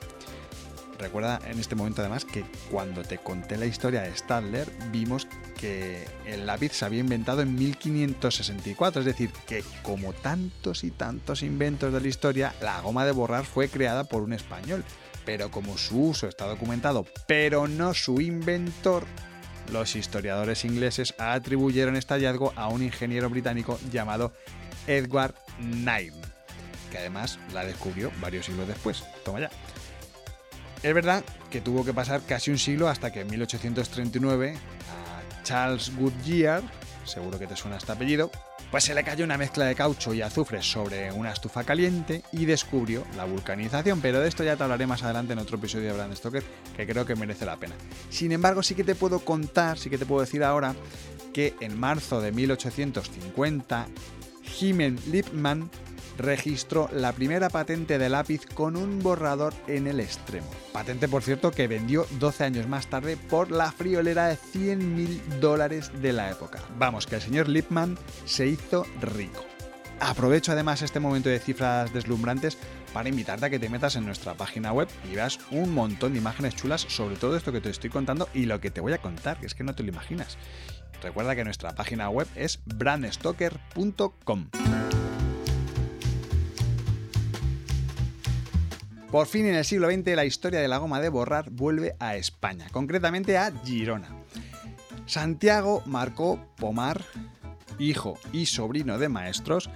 Recuerda 0.99 1.39
en 1.47 1.59
este 1.59 1.75
momento 1.75 2.01
además 2.01 2.25
que 2.25 2.47
cuando 2.71 3.03
te 3.03 3.19
conté 3.19 3.59
la 3.59 3.67
historia 3.67 4.01
de 4.01 4.17
Stadler 4.17 4.73
vimos 4.91 5.29
que 5.61 6.09
el 6.25 6.47
lápiz 6.47 6.73
se 6.73 6.87
había 6.87 7.01
inventado 7.01 7.43
en 7.43 7.55
1564, 7.57 9.01
es 9.01 9.07
decir, 9.07 9.33
que 9.47 9.63
como 9.83 10.15
tantos 10.15 10.83
y 10.83 10.91
tantos 10.91 11.43
inventos 11.43 11.93
de 11.93 12.01
la 12.01 12.09
historia, 12.09 12.55
la 12.63 12.81
goma 12.81 13.05
de 13.05 13.13
borrar 13.13 13.45
fue 13.45 13.69
creada 13.69 14.05
por 14.05 14.23
un 14.23 14.33
español, 14.33 14.83
pero 15.27 15.51
como 15.51 15.77
su 15.77 16.01
uso 16.01 16.27
está 16.27 16.47
documentado, 16.47 17.05
pero 17.27 17.69
no 17.69 17.93
su 17.93 18.23
inventor, 18.23 19.05
los 19.73 19.97
historiadores 19.97 20.65
ingleses 20.65 21.15
atribuyeron 21.19 21.97
este 21.97 22.15
hallazgo 22.15 22.53
a 22.57 22.69
un 22.69 22.83
ingeniero 22.83 23.31
británico 23.31 23.79
llamado 23.91 24.33
Edward 24.87 25.35
Knight, 25.59 26.15
que 26.91 26.99
además 26.99 27.39
la 27.53 27.65
descubrió 27.65 28.11
varios 28.21 28.47
siglos 28.47 28.69
después. 28.69 29.05
Toma 29.25 29.41
ya. 29.41 29.51
Es 30.83 30.95
verdad 30.95 31.25
que 31.51 31.61
tuvo 31.61 31.85
que 31.85 31.95
pasar 31.95 32.21
casi 32.27 32.51
un 32.51 32.59
siglo 32.59 32.89
hasta 32.89 33.11
que 33.11 33.21
en 33.21 33.31
1839 33.31 34.55
a 34.55 35.43
Charles 35.43 35.93
Goodyear, 35.97 36.63
seguro 37.05 37.39
que 37.39 37.47
te 37.47 37.57
suena 37.57 37.79
este 37.79 37.93
apellido, 37.93 38.31
pues 38.75 38.83
se 38.83 38.95
le 38.97 39.05
cayó 39.05 39.25
una 39.25 39.39
mezcla 39.39 39.67
de 39.67 39.77
caucho 39.77 40.13
y 40.15 40.21
azufre 40.21 40.61
sobre 40.61 41.13
una 41.13 41.31
estufa 41.31 41.63
caliente 41.63 42.25
y 42.33 42.45
descubrió 42.45 43.05
la 43.17 43.25
vulcanización, 43.25 44.01
pero 44.01 44.19
de 44.19 44.27
esto 44.27 44.43
ya 44.43 44.57
te 44.57 44.65
hablaré 44.65 44.85
más 44.85 45.05
adelante 45.05 45.33
en 45.33 45.39
otro 45.39 45.59
episodio 45.59 45.87
de 45.87 45.93
Brand 45.93 46.17
Stoker 46.17 46.43
que 46.77 46.85
creo 46.85 47.07
que 47.07 47.15
merece 47.15 47.47
la 47.47 47.57
pena. 47.57 47.77
Sin 48.11 48.33
embargo, 48.33 48.65
sí 48.65 48.75
que 48.75 48.83
te 48.83 48.97
puedo 48.97 49.21
contar, 49.21 49.79
sí 49.79 49.91
que 49.91 49.97
te 49.97 50.07
puedo 50.07 50.23
decir 50.23 50.43
ahora 50.43 50.75
que 51.33 51.55
en 51.61 51.79
marzo 51.79 52.21
de 52.21 52.33
1850 52.33 53.87
Himen 54.61 54.99
Lippmann 55.07 55.71
registró 56.19 56.89
la 56.93 57.13
primera 57.13 57.49
patente 57.49 57.99
de 57.99 58.09
lápiz 58.09 58.47
con 58.47 58.77
un 58.77 59.01
borrador 59.01 59.55
en 59.67 59.87
el 59.87 60.01
extremo. 60.01 60.49
Patente, 60.73 61.09
por 61.09 61.23
cierto, 61.23 61.51
que 61.51 61.69
vendió 61.69 62.07
12 62.19 62.45
años 62.45 62.69
más 62.69 62.87
tarde 62.89 63.17
por 63.17 63.51
la 63.51 63.73
friolera 63.73 64.29
de 64.29 64.37
100 64.37 64.95
mil 64.95 65.23
dólares 65.41 65.91
de 66.01 66.13
la 66.13 66.31
época. 66.31 66.61
Vamos, 66.79 67.07
que 67.07 67.17
el 67.17 67.23
señor 67.23 67.49
Lipman 67.49 67.99
se 68.25 68.47
hizo 68.47 68.87
rico. 69.01 69.45
Aprovecho 70.01 70.53
además 70.53 70.83
este 70.83 71.01
momento 71.01 71.29
de 71.29 71.39
cifras 71.39 71.93
deslumbrantes 71.93 72.59
para 72.93 73.09
invitarte 73.09 73.47
a 73.47 73.51
que 73.51 73.59
te 73.59 73.69
metas 73.69 73.97
en 73.97 74.05
nuestra 74.05 74.35
página 74.35 74.73
web 74.73 74.89
y 75.11 75.15
veas 75.15 75.39
un 75.51 75.73
montón 75.73 76.13
de 76.13 76.19
imágenes 76.19 76.57
chulas 76.57 76.83
sobre 76.83 77.17
todo 77.17 77.37
esto 77.37 77.53
que 77.53 77.61
te 77.61 77.71
estoy 77.71 77.91
contando 77.91 78.29
y 78.35 78.47
lo 78.47 78.61
que 78.61 78.71
te 78.71 78.81
voy 78.81 78.93
a 78.93 78.99
contar, 78.99 79.39
que 79.39 79.47
es 79.47 79.55
que 79.55 79.65
no 79.65 79.75
te 79.75 79.83
lo 79.83 79.89
imaginas. 79.91 80.37
Recuerda 81.03 81.37
que 81.37 81.45
nuestra 81.45 81.75
página 81.75 82.09
web 82.09 82.27
es 82.35 82.61
brandstoker.com. 82.65 84.49
Por 89.15 89.29
fin 89.29 89.47
en 89.47 89.55
el 89.55 89.65
siglo 89.65 89.89
XX 89.89 90.17
la 90.17 90.25
historia 90.25 90.59
de 90.59 90.67
la 90.67 90.79
goma 90.79 91.01
de 91.01 91.09
borrar 91.09 91.49
vuelve 91.49 91.95
a 92.01 92.17
España, 92.17 92.67
concretamente 92.73 93.39
a 93.39 93.53
Girona. 93.65 94.09
Santiago 95.07 95.85
Marcó 95.87 96.45
Pomar, 96.57 97.05
hijo 97.79 98.19
y 98.33 98.47
sobrino 98.47 98.99
de 98.99 99.09
maestros, 99.09 99.71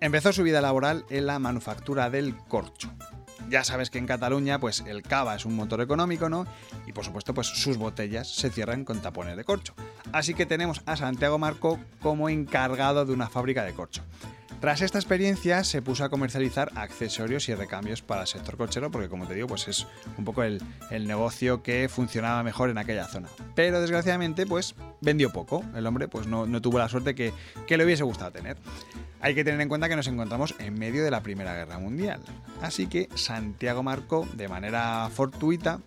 empezó 0.00 0.32
su 0.32 0.42
vida 0.42 0.62
laboral 0.62 1.04
en 1.10 1.26
la 1.26 1.38
manufactura 1.38 2.08
del 2.08 2.34
corcho. 2.34 2.90
Ya 3.50 3.62
sabes 3.62 3.90
que 3.90 3.98
en 3.98 4.06
Cataluña 4.06 4.58
pues 4.58 4.82
el 4.86 5.02
cava 5.02 5.34
es 5.34 5.44
un 5.44 5.54
motor 5.54 5.82
económico, 5.82 6.30
¿no? 6.30 6.46
Y 6.86 6.94
por 6.94 7.04
supuesto 7.04 7.34
pues 7.34 7.48
sus 7.48 7.76
botellas 7.76 8.34
se 8.34 8.48
cierran 8.48 8.86
con 8.86 9.02
tapones 9.02 9.36
de 9.36 9.44
corcho. 9.44 9.74
Así 10.12 10.32
que 10.32 10.46
tenemos 10.46 10.80
a 10.86 10.96
Santiago 10.96 11.38
Marcó 11.38 11.78
como 12.00 12.30
encargado 12.30 13.04
de 13.04 13.12
una 13.12 13.28
fábrica 13.28 13.64
de 13.64 13.74
corcho. 13.74 14.02
Tras 14.62 14.80
esta 14.80 14.96
experiencia 14.96 15.64
se 15.64 15.82
puso 15.82 16.04
a 16.04 16.08
comercializar 16.08 16.70
accesorios 16.76 17.48
y 17.48 17.54
recambios 17.56 18.00
para 18.00 18.20
el 18.20 18.28
sector 18.28 18.56
cochero 18.56 18.92
porque 18.92 19.08
como 19.08 19.26
te 19.26 19.34
digo 19.34 19.48
pues 19.48 19.66
es 19.66 19.88
un 20.16 20.24
poco 20.24 20.44
el, 20.44 20.62
negocio 20.88 21.64
que 21.64 21.88
funcionaba 21.88 22.44
mejor 22.44 22.70
en 22.70 22.78
aquella 22.78 23.08
zona. 23.08 23.28
Pero 23.56 23.80
desgraciadamente 23.80 24.46
pues 24.46 24.76
vendió 25.00 25.32
poco, 25.32 25.64
el 25.74 25.84
hombre 25.84 26.06
pues 26.06 26.28
no, 26.28 26.46
tuvo 26.62 26.78
la 26.78 26.88
suerte 26.88 27.16
que, 27.16 27.32
que 27.66 27.76
le 27.76 27.84
hubiese 27.84 28.04
gustado 28.04 28.30
tener. 28.30 28.56
Hay 29.20 29.34
que 29.34 29.42
tener 29.42 29.60
en 29.60 29.68
cuenta 29.68 29.88
que 29.88 29.96
nos 29.96 30.06
encontramos 30.06 30.54
en 30.60 30.78
medio 30.78 31.02
de 31.02 31.10
la 31.10 31.24
Primera 31.24 31.54
Guerra 31.54 31.80
Mundial. 31.80 32.20
Así 32.60 32.86
que 32.86 33.08
Santiago 33.16 33.82
marcó 33.82 34.28
de 34.34 34.46
manera 34.46 35.10
fortuita 35.12 35.80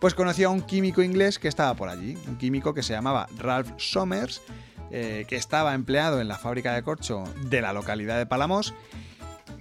pues 0.00 0.14
conoció 0.14 0.48
a 0.48 0.50
un 0.50 0.62
químico 0.62 1.00
inglés 1.00 1.38
que 1.38 1.46
estaba 1.46 1.74
por 1.74 1.88
allí, 1.88 2.18
un 2.26 2.38
químico 2.38 2.74
que 2.74 2.82
se 2.82 2.92
llamaba 2.92 3.28
Ralph 3.38 3.70
Somers 3.78 4.42
eh, 4.90 5.24
que 5.28 5.36
estaba 5.36 5.74
empleado 5.74 6.20
en 6.20 6.28
la 6.28 6.38
fábrica 6.38 6.74
de 6.74 6.82
corcho 6.82 7.24
de 7.44 7.60
la 7.60 7.72
localidad 7.72 8.18
de 8.18 8.26
Palamos. 8.26 8.74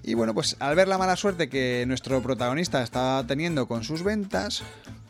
Y 0.04 0.16
bueno, 0.16 0.34
pues 0.34 0.58
al 0.60 0.76
ver 0.76 0.88
la 0.88 0.98
mala 0.98 1.16
suerte 1.16 1.50
que 1.50 1.86
nuestro 1.88 2.22
protagonista 2.22 2.84
estaba 2.84 3.26
teniendo 3.26 3.68
con 3.68 3.84
sus 3.84 4.04
ventas, 4.04 4.64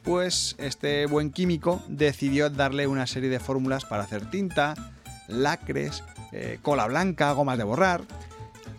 pues 0.03 0.55
este 0.59 1.05
buen 1.07 1.31
químico 1.31 1.81
decidió 1.87 2.49
darle 2.49 2.87
una 2.87 3.07
serie 3.07 3.29
de 3.29 3.39
fórmulas 3.39 3.85
para 3.85 4.03
hacer 4.03 4.29
tinta, 4.29 4.75
lacres, 5.27 6.03
eh, 6.31 6.59
cola 6.61 6.85
blanca, 6.85 7.31
gomas 7.31 7.57
de 7.57 7.63
borrar. 7.63 8.01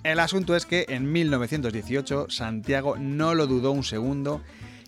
El 0.05 0.21
asunto 0.21 0.55
es 0.55 0.67
que 0.67 0.85
en 0.89 1.11
1918 1.11 2.27
Santiago 2.29 2.97
no 2.97 3.35
lo 3.35 3.47
dudó 3.47 3.73
un 3.73 3.85
segundo 3.85 4.43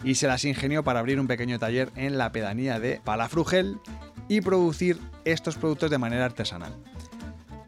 y 0.05 0.17
se 0.17 0.27
las 0.27 0.45
ingenió 0.45 0.85
para 0.85 1.01
abrir 1.01 1.19
un 1.19 1.27
pequeño 1.27 1.59
taller 1.59 1.91
en 1.97 2.19
la 2.19 2.33
pedanía 2.33 2.79
de 2.79 3.01
Palafrugel 3.03 3.79
y 4.29 4.41
producir 4.41 4.99
estos 5.25 5.57
productos 5.57 5.91
de 5.91 5.99
manera 5.99 6.25
artesanal. 6.25 6.75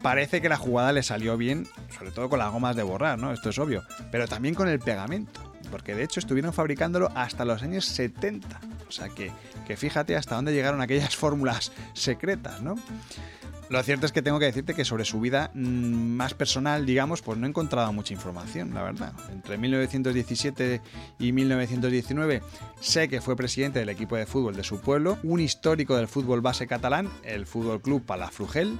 Parece 0.01 0.41
que 0.41 0.49
la 0.49 0.57
jugada 0.57 0.93
le 0.93 1.03
salió 1.03 1.35
bien, 1.35 1.67
sobre 1.97 2.11
todo 2.11 2.29
con 2.29 2.39
las 2.39 2.51
gomas 2.51 2.75
de 2.75 2.83
borrar, 2.83 3.19
¿no? 3.19 3.33
Esto 3.33 3.49
es 3.49 3.59
obvio, 3.59 3.83
pero 4.11 4.27
también 4.27 4.55
con 4.55 4.69
el 4.69 4.79
pegamento, 4.79 5.41
porque 5.71 5.93
de 5.93 6.03
hecho 6.03 6.21
estuvieron 6.21 6.53
fabricándolo 6.53 7.09
hasta 7.15 7.43
los 7.43 7.61
años 7.63 7.85
70. 7.85 8.47
O 8.87 8.91
sea 8.91 9.09
que, 9.09 9.31
que 9.67 9.75
fíjate 9.75 10.15
hasta 10.15 10.35
dónde 10.35 10.53
llegaron 10.53 10.81
aquellas 10.81 11.15
fórmulas 11.17 11.71
secretas, 11.93 12.61
¿no? 12.61 12.75
Lo 13.69 13.83
cierto 13.83 14.07
es 14.07 14.11
que 14.11 14.23
tengo 14.23 14.39
que 14.39 14.45
decirte 14.45 14.73
que 14.73 14.83
sobre 14.83 15.05
su 15.05 15.19
vida 15.19 15.51
mm, 15.53 15.59
más 15.59 16.33
personal, 16.33 16.87
digamos, 16.87 17.21
pues 17.21 17.37
no 17.37 17.45
he 17.45 17.49
encontrado 17.49 17.93
mucha 17.93 18.15
información, 18.15 18.73
la 18.73 18.81
verdad. 18.81 19.13
Entre 19.31 19.59
1917 19.59 20.81
y 21.19 21.31
1919 21.31 22.41
sé 22.79 23.07
que 23.07 23.21
fue 23.21 23.35
presidente 23.35 23.77
del 23.77 23.89
equipo 23.89 24.15
de 24.15 24.25
fútbol 24.25 24.55
de 24.55 24.63
su 24.63 24.81
pueblo, 24.81 25.19
un 25.21 25.39
histórico 25.39 25.95
del 25.95 26.07
fútbol 26.07 26.41
base 26.41 26.65
catalán, 26.65 27.09
el 27.23 27.45
Fútbol 27.45 27.79
Club 27.79 28.03
Palafrugel, 28.03 28.79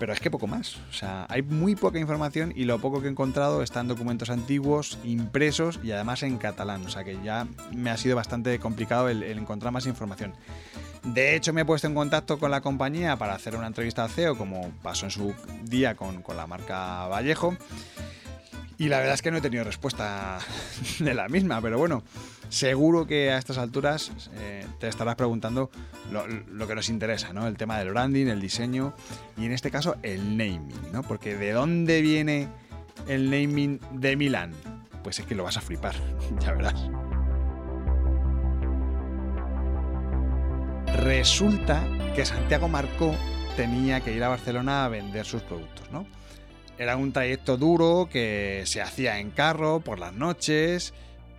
pero 0.00 0.12
es 0.12 0.18
que 0.18 0.32
poco 0.32 0.48
más. 0.48 0.78
O 0.90 0.92
sea, 0.92 1.26
hay 1.28 1.42
muy 1.42 1.76
poca 1.76 2.00
información 2.00 2.52
y 2.56 2.64
lo 2.64 2.80
poco 2.80 3.00
que 3.00 3.06
he 3.06 3.10
encontrado 3.10 3.62
está 3.62 3.80
en 3.80 3.88
documentos 3.88 4.30
antiguos, 4.30 4.98
impresos 5.04 5.78
y 5.84 5.92
además 5.92 6.24
en 6.24 6.38
catalán. 6.38 6.84
O 6.84 6.88
sea 6.88 7.04
que 7.04 7.16
ya 7.22 7.46
me 7.72 7.90
ha 7.90 7.96
sido 7.96 8.16
bastante 8.16 8.58
complicado 8.58 9.08
el, 9.08 9.22
el 9.22 9.38
encontrar 9.38 9.72
más 9.72 9.86
información. 9.86 10.34
De 11.04 11.36
hecho, 11.36 11.52
me 11.52 11.62
he 11.62 11.64
puesto 11.64 11.86
en 11.86 11.94
contacto 11.94 12.38
con 12.38 12.50
la 12.50 12.62
compañía 12.62 13.16
para 13.16 13.34
hacer 13.34 13.54
una 13.56 13.66
entrevista 13.66 14.04
al 14.04 14.10
CEO, 14.10 14.38
como 14.38 14.70
pasó 14.82 15.04
en 15.04 15.10
su 15.10 15.34
día 15.64 15.94
con, 15.94 16.22
la 16.34 16.46
marca 16.46 17.06
Vallejo. 17.08 17.56
Y 18.78 18.88
la 18.88 18.98
verdad 18.98 19.14
es 19.14 19.22
que 19.22 19.30
no 19.30 19.36
he 19.36 19.40
tenido 19.40 19.64
respuesta 19.64 20.38
de 20.98 21.14
la 21.14 21.28
misma, 21.28 21.60
pero 21.60 21.78
bueno, 21.78 22.02
seguro 22.48 23.06
que 23.06 23.30
a 23.32 23.38
estas 23.38 23.58
alturas 23.58 24.12
eh, 24.38 24.66
te 24.80 24.88
estarás 24.88 25.14
preguntando 25.14 25.70
lo, 26.10 26.66
que 26.66 26.74
nos 26.74 26.88
interesa, 26.88 27.32
¿no? 27.32 27.46
El 27.46 27.56
tema 27.56 27.78
del 27.78 27.90
branding, 27.90 28.26
el 28.26 28.40
diseño 28.40 28.94
y 29.36 29.44
en 29.44 29.52
este 29.52 29.70
caso 29.70 29.96
el 30.02 30.36
naming, 30.36 30.92
¿no? 30.92 31.02
Porque 31.02 31.36
¿de 31.36 31.52
dónde 31.52 32.00
viene 32.00 32.48
el 33.06 33.30
naming 33.30 33.78
de 33.92 34.16
Milán? 34.16 34.52
Pues 35.02 35.18
es 35.18 35.26
que 35.26 35.34
lo 35.34 35.44
vas 35.44 35.58
a 35.58 35.60
flipar, 35.60 35.94
ya 36.40 36.52
verás. 36.52 36.88
Resulta 41.04 41.86
que 42.16 42.24
Santiago 42.24 42.66
Marcó 42.66 43.14
tenía 43.56 44.00
que 44.00 44.12
ir 44.12 44.24
a 44.24 44.28
Barcelona 44.28 44.86
a 44.86 44.88
vender 44.88 45.26
sus 45.26 45.42
productos, 45.42 45.90
¿no? 45.92 46.06
Era 46.78 46.96
un 46.96 47.12
trayecto 47.12 47.58
duro 47.58 48.08
que 48.10 48.62
se 48.64 48.80
hacía 48.80 49.20
en 49.20 49.30
carro 49.30 49.80
por 49.80 49.98
las 49.98 50.14
noches 50.14 50.94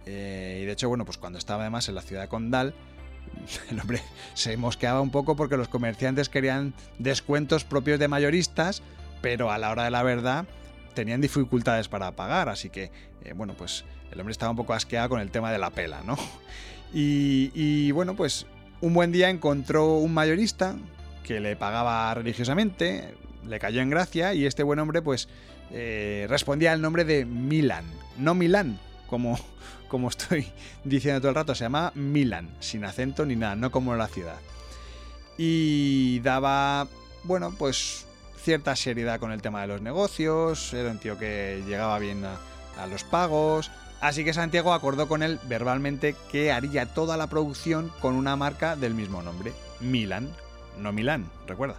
eh, 0.06 0.60
y 0.62 0.66
de 0.66 0.72
hecho, 0.72 0.88
bueno, 0.88 1.04
pues 1.04 1.18
cuando 1.18 1.40
estaba 1.40 1.64
además 1.64 1.90
en 1.90 1.96
la 1.96 2.02
ciudad 2.02 2.22
de 2.22 2.28
Condal, 2.28 2.76
el 3.72 3.80
hombre 3.80 4.04
se 4.36 4.56
mosqueaba 4.56 5.02
un 5.02 5.10
poco 5.10 5.36
porque 5.36 5.58
los 5.58 5.68
comerciantes 5.68 6.30
querían 6.30 6.76
descuentos 7.00 7.64
propios 7.64 7.98
de 7.98 8.08
mayoristas, 8.08 8.84
pero 9.22 9.52
a 9.52 9.58
la 9.58 9.72
hora 9.72 9.86
de 9.86 9.92
la 9.92 10.04
verdad 10.04 10.46
tenían 10.94 11.22
dificultades 11.22 11.88
para 11.88 12.12
pagar, 12.12 12.50
así 12.50 12.70
que, 12.70 12.92
eh, 13.24 13.34
bueno, 13.36 13.56
pues 13.58 13.84
el 14.12 14.20
hombre 14.20 14.32
estaba 14.32 14.52
un 14.52 14.58
poco 14.58 14.74
asqueado 14.74 15.10
con 15.10 15.20
el 15.20 15.32
tema 15.32 15.52
de 15.52 15.58
la 15.58 15.72
pela, 15.72 16.04
¿no? 16.04 16.18
Y, 16.98 17.92
bueno, 17.92 18.16
pues 18.16 18.46
un 18.82 18.94
buen 18.94 19.12
día 19.12 19.30
encontró 19.30 19.98
un 19.98 20.14
mayorista 20.14 20.76
que 21.24 21.40
le 21.40 21.56
pagaba 21.56 22.14
religiosamente, 22.14 23.14
le 23.48 23.60
cayó 23.60 23.82
en 23.82 23.90
gracia 23.90 24.34
y 24.34 24.46
este 24.46 24.64
buen 24.64 24.80
hombre 24.80 25.02
pues 25.02 25.28
eh, 25.72 26.28
respondía 26.30 26.72
al 26.72 26.82
nombre 26.82 27.06
de 27.06 27.26
Milan, 27.26 27.86
no 28.18 28.36
Milán, 28.36 28.80
como, 29.08 29.40
como 29.88 30.10
estoy 30.10 30.48
diciendo 30.84 31.20
todo 31.22 31.30
el 31.30 31.36
rato, 31.36 31.56
se 31.56 31.66
llama 31.66 31.92
Milan, 31.96 32.50
sin 32.60 32.86
acento 32.86 33.26
ni 33.26 33.36
nada, 33.36 33.56
no 33.56 33.72
como 33.72 33.96
la 33.96 34.08
ciudad. 34.08 34.38
Y 35.38 36.20
daba, 36.20 36.88
bueno, 37.24 37.54
pues 37.58 38.06
cierta 38.46 38.76
seriedad 38.76 39.20
con 39.20 39.32
el 39.32 39.42
tema 39.42 39.62
de 39.62 39.68
los 39.68 39.82
negocios, 39.82 40.72
era 40.74 40.92
un 40.92 41.00
tío 41.00 41.18
que 41.18 41.64
llegaba 41.68 41.98
bien 42.00 42.24
a, 42.26 42.88
los 42.88 43.04
pagos, 43.04 43.72
así 44.08 44.24
que 44.24 44.34
Santiago 44.34 44.74
acordó 44.74 45.08
con 45.08 45.24
él 45.24 45.40
verbalmente 45.48 46.16
que 46.32 46.52
haría 46.52 46.86
toda 46.86 47.18
la 47.18 47.28
producción 47.28 47.92
con 48.00 48.16
una 48.16 48.36
marca 48.36 48.76
del 48.76 48.94
mismo 48.94 49.22
nombre, 49.24 49.52
Milan, 49.80 50.30
no 50.80 50.92
Milán, 50.92 51.26
recuerda. 51.48 51.76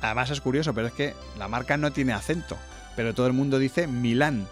Además 0.00 0.30
es 0.30 0.40
curioso, 0.40 0.74
pero 0.74 0.86
es 0.86 0.92
que 0.92 1.14
la 1.38 1.48
marca 1.48 1.76
no 1.76 1.92
tiene 1.92 2.12
acento, 2.12 2.56
pero 2.96 3.14
todo 3.14 3.26
el 3.26 3.32
mundo 3.32 3.58
dice 3.58 3.86
Milán. 3.86 4.48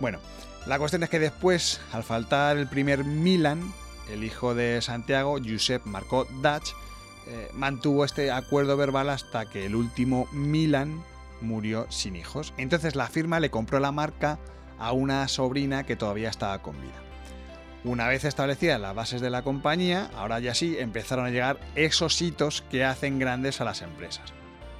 Bueno, 0.00 0.18
la 0.66 0.78
cuestión 0.78 1.02
es 1.02 1.10
que 1.10 1.18
después, 1.18 1.80
al 1.92 2.02
faltar 2.02 2.56
el 2.56 2.66
primer 2.66 3.04
Milan, 3.04 3.72
el 4.10 4.24
hijo 4.24 4.54
de 4.54 4.80
Santiago, 4.82 5.38
Josep 5.38 5.84
Marcó 5.84 6.26
Dutch, 6.42 6.72
eh, 7.26 7.50
mantuvo 7.52 8.04
este 8.04 8.30
acuerdo 8.30 8.76
verbal 8.76 9.10
hasta 9.10 9.48
que 9.48 9.66
el 9.66 9.74
último 9.74 10.26
Milan 10.32 11.02
murió 11.42 11.86
sin 11.90 12.16
hijos. 12.16 12.54
Entonces 12.56 12.96
la 12.96 13.06
firma 13.08 13.38
le 13.38 13.50
compró 13.50 13.78
la 13.78 13.92
marca 13.92 14.38
a 14.78 14.92
una 14.92 15.26
sobrina 15.28 15.84
que 15.84 15.96
todavía 15.96 16.28
estaba 16.28 16.60
con 16.62 16.80
vida. 16.80 16.94
Una 17.84 18.08
vez 18.08 18.24
establecidas 18.24 18.80
las 18.80 18.94
bases 18.94 19.20
de 19.20 19.30
la 19.30 19.42
compañía, 19.42 20.10
ahora 20.16 20.40
ya 20.40 20.54
sí 20.54 20.76
empezaron 20.78 21.26
a 21.26 21.30
llegar 21.30 21.58
esos 21.74 22.20
hitos 22.20 22.62
que 22.62 22.84
hacen 22.84 23.18
grandes 23.18 23.60
a 23.60 23.64
las 23.64 23.82
empresas. 23.82 24.32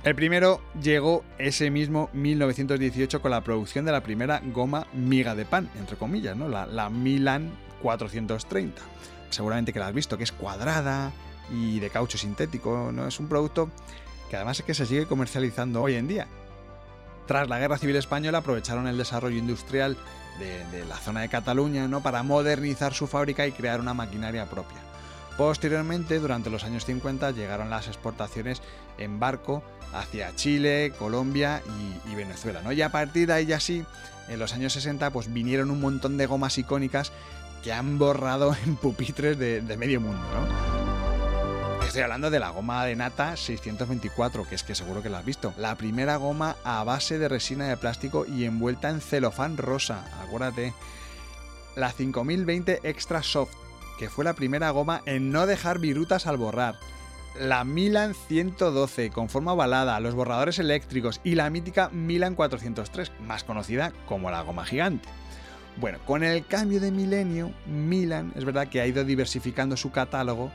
El 0.05 0.14
primero 0.14 0.61
llegó 0.81 1.25
ese 1.38 1.71
mismo 1.71 2.09
1918 2.12 3.21
con 3.21 3.31
la 3.31 3.43
producción 3.43 3.85
de 3.85 3.93
la 3.93 4.02
primera 4.02 4.40
goma 4.52 4.87
miga 4.93 5.35
de 5.35 5.45
pan, 5.45 5.71
entre 5.78 5.97
comillas, 5.97 6.37
¿no? 6.37 6.49
la, 6.49 6.67
la 6.67 6.90
Milan 6.90 7.52
430. 7.83 8.81
Seguramente 9.31 9.73
que 9.73 9.78
la 9.78 9.88
has 9.88 9.95
visto, 9.95 10.17
que 10.17 10.25
es 10.25 10.33
cuadrada, 10.33 11.12
y 11.50 11.81
de 11.81 11.90
caucho 11.90 12.19
sintético. 12.19 12.90
¿no? 12.93 13.07
Es 13.07 13.21
un 13.21 13.28
producto 13.28 13.71
que 14.31 14.37
además 14.37 14.59
es 14.61 14.64
que 14.64 14.75
se 14.75 14.87
sigue 14.87 15.07
comercializando 15.07 15.83
hoy 15.83 15.95
en 15.95 16.09
día. 16.09 16.26
Tras 17.28 17.47
la 17.47 17.58
Guerra 17.58 17.76
Civil 17.76 17.97
Española 17.97 18.38
aprovecharon 18.38 18.88
el 18.88 18.97
desarrollo 18.97 19.37
industrial 19.37 19.99
de, 20.38 20.85
la 20.87 20.97
zona 20.97 21.20
de 21.20 21.28
Cataluña 21.28 21.87
¿no? 21.87 22.02
para 22.02 22.23
modernizar 22.23 22.94
su 22.94 23.06
fábrica 23.06 23.47
y 23.47 23.52
crear 23.52 23.80
una 23.80 23.92
maquinaria 23.92 24.47
propia. 24.47 24.78
Posteriormente, 25.37 26.20
durante 26.20 26.49
los 26.49 26.64
años 26.64 26.87
50, 26.87 27.32
llegaron 27.32 27.68
las 27.68 27.87
exportaciones 27.87 28.62
en 28.97 29.20
barco 29.20 29.62
hacia 29.92 30.35
Chile, 30.37 30.94
Colombia 30.99 31.62
y, 32.11 32.14
Venezuela. 32.14 32.62
¿no? 32.62 32.73
Y 32.73 32.80
a 32.80 32.90
partir 32.90 33.26
de 33.26 33.35
ahí 33.35 33.47
ya 33.47 33.58
en 33.68 34.38
los 34.38 34.54
años 34.54 34.73
60, 34.73 35.11
pues 35.11 35.30
vinieron 35.30 35.70
un 35.70 35.82
montón 35.82 36.16
de 36.16 36.25
gomas 36.25 36.56
icónicas 36.56 37.12
que 37.62 37.75
han 37.75 37.99
borrado 37.99 38.56
en 38.66 38.76
pupitres 38.76 39.38
de, 39.38 39.61
de 39.61 39.76
medio 39.76 40.00
mundo. 40.00 40.25
¿no? 40.32 40.77
Estoy 41.88 42.02
hablando 42.02 42.28
de 42.28 42.38
la 42.38 42.50
goma 42.50 42.85
de 42.85 42.95
nata 42.95 43.35
624, 43.35 44.47
que 44.47 44.54
es 44.57 44.62
que 44.62 44.75
seguro 44.75 45.02
que 45.02 45.09
la 45.09 45.21
has 45.21 45.25
visto. 45.25 45.54
La 45.57 45.75
primera 45.76 46.16
goma 46.16 46.57
a 46.62 46.85
base 46.85 47.18
de 47.18 47.28
resina 47.28 47.66
de 47.66 47.78
plástico 47.78 48.26
y 48.26 48.45
envuelta 48.45 48.90
en 48.90 49.00
celofán 49.00 49.57
rosa, 49.57 50.04
acuérdate. 50.23 50.75
La 51.76 51.90
5020 51.90 52.80
Extra 52.83 53.23
Soft, 53.23 53.54
que 53.99 54.11
fue 54.11 54.26
la 54.26 54.35
primera 54.35 54.68
goma 54.68 55.00
en 55.07 55.30
no 55.30 55.47
dejar 55.47 55.78
virutas 55.78 56.26
al 56.26 56.37
borrar. 56.37 56.75
La 57.40 57.64
Milan 57.64 58.14
112 58.14 59.09
con 59.09 59.30
forma 59.30 59.54
ovalada, 59.54 59.99
los 59.99 60.14
borradores 60.14 60.59
eléctricos 60.59 61.23
y 61.25 61.37
la 61.37 61.49
mítica 61.49 61.88
Milan 61.88 62.35
403, 62.35 63.12
más 63.23 63.45
conocida 63.45 63.95
como 64.07 64.30
la 64.30 64.42
goma 64.42 64.66
gigante. 64.66 65.09
Bueno, 65.78 66.00
con 66.04 66.23
el 66.23 66.45
cambio 66.45 66.80
de 66.80 66.91
milenio, 66.91 67.50
Milan 67.65 68.34
es 68.36 68.45
verdad 68.45 68.69
que 68.69 68.82
ha 68.82 68.86
ido 68.86 69.04
diversificando 69.04 69.75
su 69.78 69.91
catálogo 69.91 70.52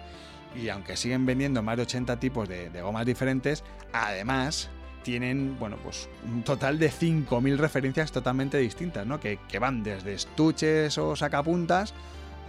y 0.55 0.69
aunque 0.69 0.95
siguen 0.95 1.25
vendiendo 1.25 1.61
más 1.63 1.77
de 1.77 1.83
80 1.83 2.19
tipos 2.19 2.47
de, 2.47 2.69
gomas 2.81 3.05
diferentes, 3.05 3.63
además 3.91 4.69
tienen, 5.03 5.57
bueno, 5.59 5.77
pues 5.83 6.07
un 6.25 6.43
total 6.43 6.79
de 6.79 6.89
5.000 6.89 7.57
referencias 7.57 8.11
totalmente 8.11 8.57
distintas, 8.57 9.05
¿no? 9.05 9.19
Que, 9.19 9.37
van 9.59 9.83
desde 9.83 10.13
estuches 10.13 10.97
o 10.97 11.15
sacapuntas 11.15 11.93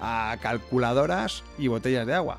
a 0.00 0.36
calculadoras 0.40 1.42
y 1.58 1.68
botellas 1.68 2.06
de 2.06 2.14
agua. 2.14 2.38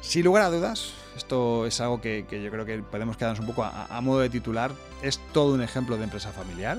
Sin 0.00 0.24
lugar 0.24 0.44
a 0.44 0.50
dudas, 0.50 0.92
esto 1.16 1.66
es 1.66 1.80
algo 1.80 2.00
que, 2.00 2.24
yo 2.30 2.50
creo 2.50 2.64
que 2.64 2.78
podemos 2.78 3.16
quedarnos 3.16 3.40
un 3.40 3.46
poco 3.46 3.64
a, 3.64 4.00
modo 4.00 4.20
de 4.20 4.30
titular, 4.30 4.70
es 5.02 5.18
todo 5.32 5.54
un 5.54 5.62
ejemplo 5.62 5.96
de 5.96 6.04
empresa 6.04 6.32
familiar 6.32 6.78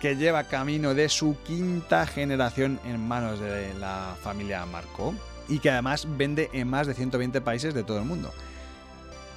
que 0.00 0.16
lleva 0.16 0.44
camino 0.44 0.94
de 0.94 1.08
su 1.08 1.36
quinta 1.46 2.06
generación 2.06 2.78
en 2.84 3.06
manos 3.06 3.40
de 3.40 3.72
la 3.74 4.14
familia 4.22 4.66
Marco 4.66 5.14
y 5.48 5.58
que 5.58 5.70
además 5.70 6.06
vende 6.16 6.50
en 6.52 6.68
más 6.68 6.86
de 6.86 6.94
120 6.94 7.40
países 7.40 7.74
de 7.74 7.84
todo 7.84 7.98
el 7.98 8.04
mundo. 8.04 8.32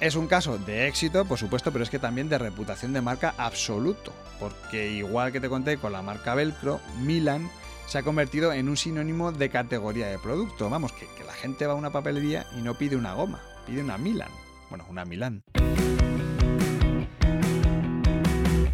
Es 0.00 0.16
un 0.16 0.28
caso 0.28 0.56
de 0.56 0.88
éxito, 0.88 1.26
por 1.26 1.38
supuesto, 1.38 1.72
pero 1.72 1.84
es 1.84 1.90
que 1.90 1.98
también 1.98 2.30
de 2.30 2.38
reputación 2.38 2.94
de 2.94 3.02
marca 3.02 3.34
absoluto, 3.36 4.14
porque 4.38 4.90
igual 4.90 5.30
que 5.30 5.40
te 5.40 5.50
conté 5.50 5.76
con 5.76 5.92
la 5.92 6.00
marca 6.00 6.34
Velcro, 6.34 6.80
Milan 7.02 7.50
se 7.86 7.98
ha 7.98 8.02
convertido 8.02 8.52
en 8.52 8.68
un 8.68 8.76
sinónimo 8.76 9.30
de 9.30 9.50
categoría 9.50 10.06
de 10.06 10.18
producto. 10.18 10.70
Vamos, 10.70 10.92
que, 10.92 11.06
la 11.26 11.34
gente 11.34 11.66
va 11.66 11.72
a 11.72 11.76
una 11.76 11.90
papelería 11.90 12.46
y 12.56 12.62
no 12.62 12.74
pide 12.74 12.96
una 12.96 13.12
goma, 13.12 13.40
pide 13.66 13.82
una 13.82 13.98
Milan. 13.98 14.30
Bueno, 14.70 14.86
una 14.88 15.04
Milan. 15.04 15.42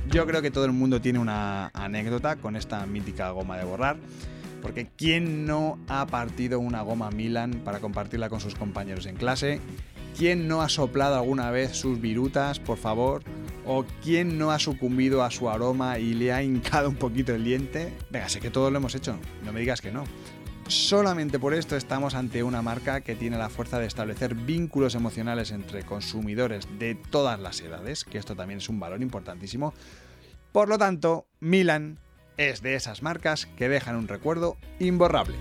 Yo 0.09 0.27
creo 0.27 0.43
que 0.43 0.51
todo 0.51 0.65
el 0.65 0.73
mundo 0.73 1.01
tiene 1.01 1.19
una 1.19 1.71
anécdota 1.75 2.37
con 2.37 2.55
esta 2.55 2.87
mítica 2.87 3.31
goma 3.31 3.57
de 3.57 3.65
borrar. 3.65 3.97
Porque 4.63 4.89
¿quién 4.97 5.47
no 5.47 5.79
ha 5.89 6.07
partido 6.07 6.59
una 6.59 6.83
goma 6.83 7.11
Milan 7.11 7.63
para 7.65 7.81
compartirla 7.81 8.29
con 8.29 8.41
sus 8.41 8.55
compañeros 8.55 9.07
en 9.07 9.17
clase? 9.17 9.61
¿Quién 10.17 10.49
no 10.49 10.63
ha 10.63 10.69
soplado 10.69 11.17
alguna 11.17 11.51
vez 11.51 11.77
sus 11.77 12.01
virutas, 12.01 12.59
por 12.59 12.79
favor? 12.79 13.23
¿O 13.67 13.85
quién 14.03 14.39
no 14.39 14.51
ha 14.51 14.59
sucumbido 14.59 15.23
a 15.23 15.31
su 15.31 15.51
aroma 15.51 15.99
y 15.99 16.15
le 16.15 16.33
ha 16.33 16.43
hincado 16.43 16.89
un 16.89 16.97
poquito 16.97 17.35
el 17.35 17.45
diente? 17.45 17.93
Venga, 18.11 18.29
sé 18.29 18.41
que 18.41 18.51
todos 18.51 18.73
lo 18.73 18.79
hemos 18.79 18.95
hecho, 18.95 19.19
no 19.45 19.53
me 19.53 19.61
digas 19.61 19.81
que 19.81 19.93
no. 19.93 20.05
Solamente 20.69 21.39
por 21.39 21.55
esto 21.55 21.77
estamos 21.77 22.15
ante 22.15 22.43
una 22.43 22.61
marca 22.61 23.01
que 23.01 23.15
tiene 23.15 23.39
la 23.39 23.51
fuerza 23.51 23.79
de 23.79 23.87
establecer 23.87 24.35
vínculos 24.35 24.97
emocionales 24.97 25.53
entre 25.53 25.85
consumidores 25.85 26.67
de 26.79 26.97
todas 26.97 27.39
las 27.39 27.61
edades, 27.61 28.05
que 28.05 28.19
esto 28.19 28.35
también 28.35 28.59
es 28.59 28.69
un 28.69 28.81
valor 28.81 29.01
importantísimo. 29.01 29.75
Por 30.51 30.69
lo 30.69 30.77
tanto, 30.77 31.29
Milan 31.39 31.99
es 32.37 32.63
de 32.63 32.75
esas 32.75 33.03
marcas 33.03 33.47
que 33.57 33.69
dejan 33.69 33.97
un 33.97 34.09
recuerdo 34.09 34.57
imborrable. 34.79 35.37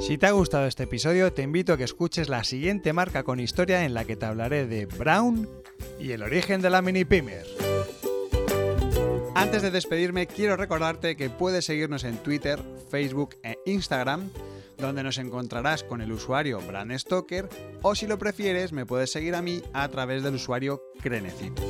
Si 0.00 0.16
te 0.16 0.26
ha 0.26 0.30
gustado 0.30 0.66
este 0.66 0.84
episodio, 0.84 1.34
te 1.34 1.42
invito 1.42 1.74
a 1.74 1.76
que 1.76 1.84
escuches 1.84 2.30
la 2.30 2.42
siguiente 2.42 2.94
marca 2.94 3.24
con 3.24 3.40
historia 3.40 3.84
en 3.84 3.92
la 3.92 4.06
que 4.06 4.16
te 4.16 4.24
hablaré 4.24 4.66
de 4.66 4.86
Brown 4.86 5.46
y 6.00 6.12
el 6.12 6.22
origen 6.22 6.62
de 6.62 6.70
la 6.70 6.80
mini 6.80 7.04
pimer. 7.04 7.44
Antes 9.34 9.60
de 9.60 9.70
despedirme, 9.70 10.26
quiero 10.26 10.56
recordarte 10.56 11.14
que 11.14 11.28
puedes 11.28 11.66
seguirnos 11.66 12.04
en 12.04 12.16
Twitter, 12.16 12.58
Facebook 12.90 13.36
e 13.42 13.58
Instagram 13.66 14.30
donde 14.78 15.02
nos 15.02 15.18
encontrarás 15.18 15.82
con 15.84 16.00
el 16.00 16.12
usuario 16.12 16.60
Brand 16.60 16.96
Stoker 16.96 17.48
o 17.82 17.94
si 17.94 18.06
lo 18.06 18.18
prefieres 18.18 18.72
me 18.72 18.86
puedes 18.86 19.12
seguir 19.12 19.34
a 19.34 19.42
mí 19.42 19.62
a 19.72 19.88
través 19.88 20.22
del 20.22 20.36
usuario 20.36 20.82
Crenecito. 21.00 21.62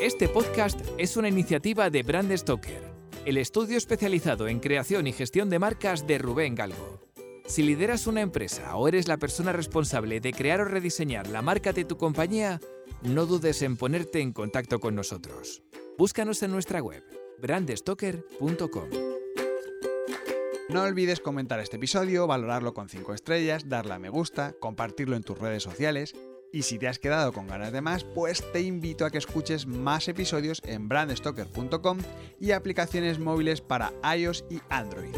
Este 0.00 0.28
podcast 0.28 0.80
es 0.98 1.16
una 1.16 1.28
iniciativa 1.28 1.88
de 1.88 2.02
Brand 2.02 2.36
Stoker, 2.36 2.82
el 3.24 3.38
estudio 3.38 3.78
especializado 3.78 4.48
en 4.48 4.60
creación 4.60 5.06
y 5.06 5.12
gestión 5.12 5.48
de 5.48 5.58
marcas 5.58 6.06
de 6.06 6.18
Rubén 6.18 6.54
Galgo. 6.54 7.00
Si 7.46 7.62
lideras 7.62 8.06
una 8.06 8.22
empresa 8.22 8.76
o 8.76 8.88
eres 8.88 9.06
la 9.06 9.18
persona 9.18 9.52
responsable 9.52 10.20
de 10.20 10.32
crear 10.32 10.60
o 10.60 10.64
rediseñar 10.64 11.28
la 11.28 11.42
marca 11.42 11.72
de 11.72 11.84
tu 11.84 11.96
compañía, 11.96 12.60
no 13.02 13.24
dudes 13.24 13.62
en 13.62 13.76
ponerte 13.76 14.20
en 14.20 14.32
contacto 14.32 14.80
con 14.80 14.94
nosotros. 14.94 15.62
Búscanos 15.96 16.42
en 16.42 16.50
nuestra 16.50 16.82
web 16.82 17.04
brandstoker.com. 17.40 19.15
No 20.68 20.82
olvides 20.82 21.20
comentar 21.20 21.60
este 21.60 21.76
episodio, 21.76 22.26
valorarlo 22.26 22.74
con 22.74 22.88
5 22.88 23.14
estrellas, 23.14 23.68
darle 23.68 23.94
a 23.94 23.98
me 24.00 24.08
gusta, 24.08 24.54
compartirlo 24.58 25.14
en 25.14 25.22
tus 25.22 25.38
redes 25.38 25.62
sociales 25.62 26.14
y 26.52 26.62
si 26.62 26.78
te 26.78 26.88
has 26.88 26.98
quedado 26.98 27.32
con 27.32 27.46
ganas 27.46 27.72
de 27.72 27.80
más, 27.80 28.02
pues 28.02 28.42
te 28.52 28.62
invito 28.62 29.04
a 29.04 29.10
que 29.10 29.18
escuches 29.18 29.66
más 29.66 30.08
episodios 30.08 30.60
en 30.64 30.88
brandstoker.com 30.88 31.98
y 32.40 32.50
aplicaciones 32.50 33.18
móviles 33.18 33.60
para 33.60 33.92
iOS 34.16 34.44
y 34.50 34.60
Android. 34.68 35.14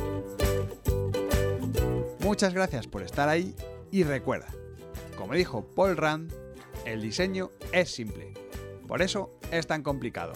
Muchas 2.20 2.52
gracias 2.52 2.86
por 2.86 3.02
estar 3.02 3.28
ahí 3.28 3.54
y 3.90 4.02
recuerda, 4.02 4.48
como 5.16 5.32
dijo 5.34 5.64
Paul 5.74 5.96
Rand, 5.96 6.32
el 6.84 7.00
diseño 7.00 7.52
es 7.72 7.90
simple. 7.90 8.34
Por 8.86 9.00
eso 9.00 9.38
es 9.50 9.66
tan 9.66 9.82
complicado. 9.82 10.32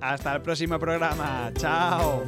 Hasta 0.00 0.34
el 0.34 0.42
próximo 0.42 0.78
programa. 0.78 1.50
Chao. 1.54 2.24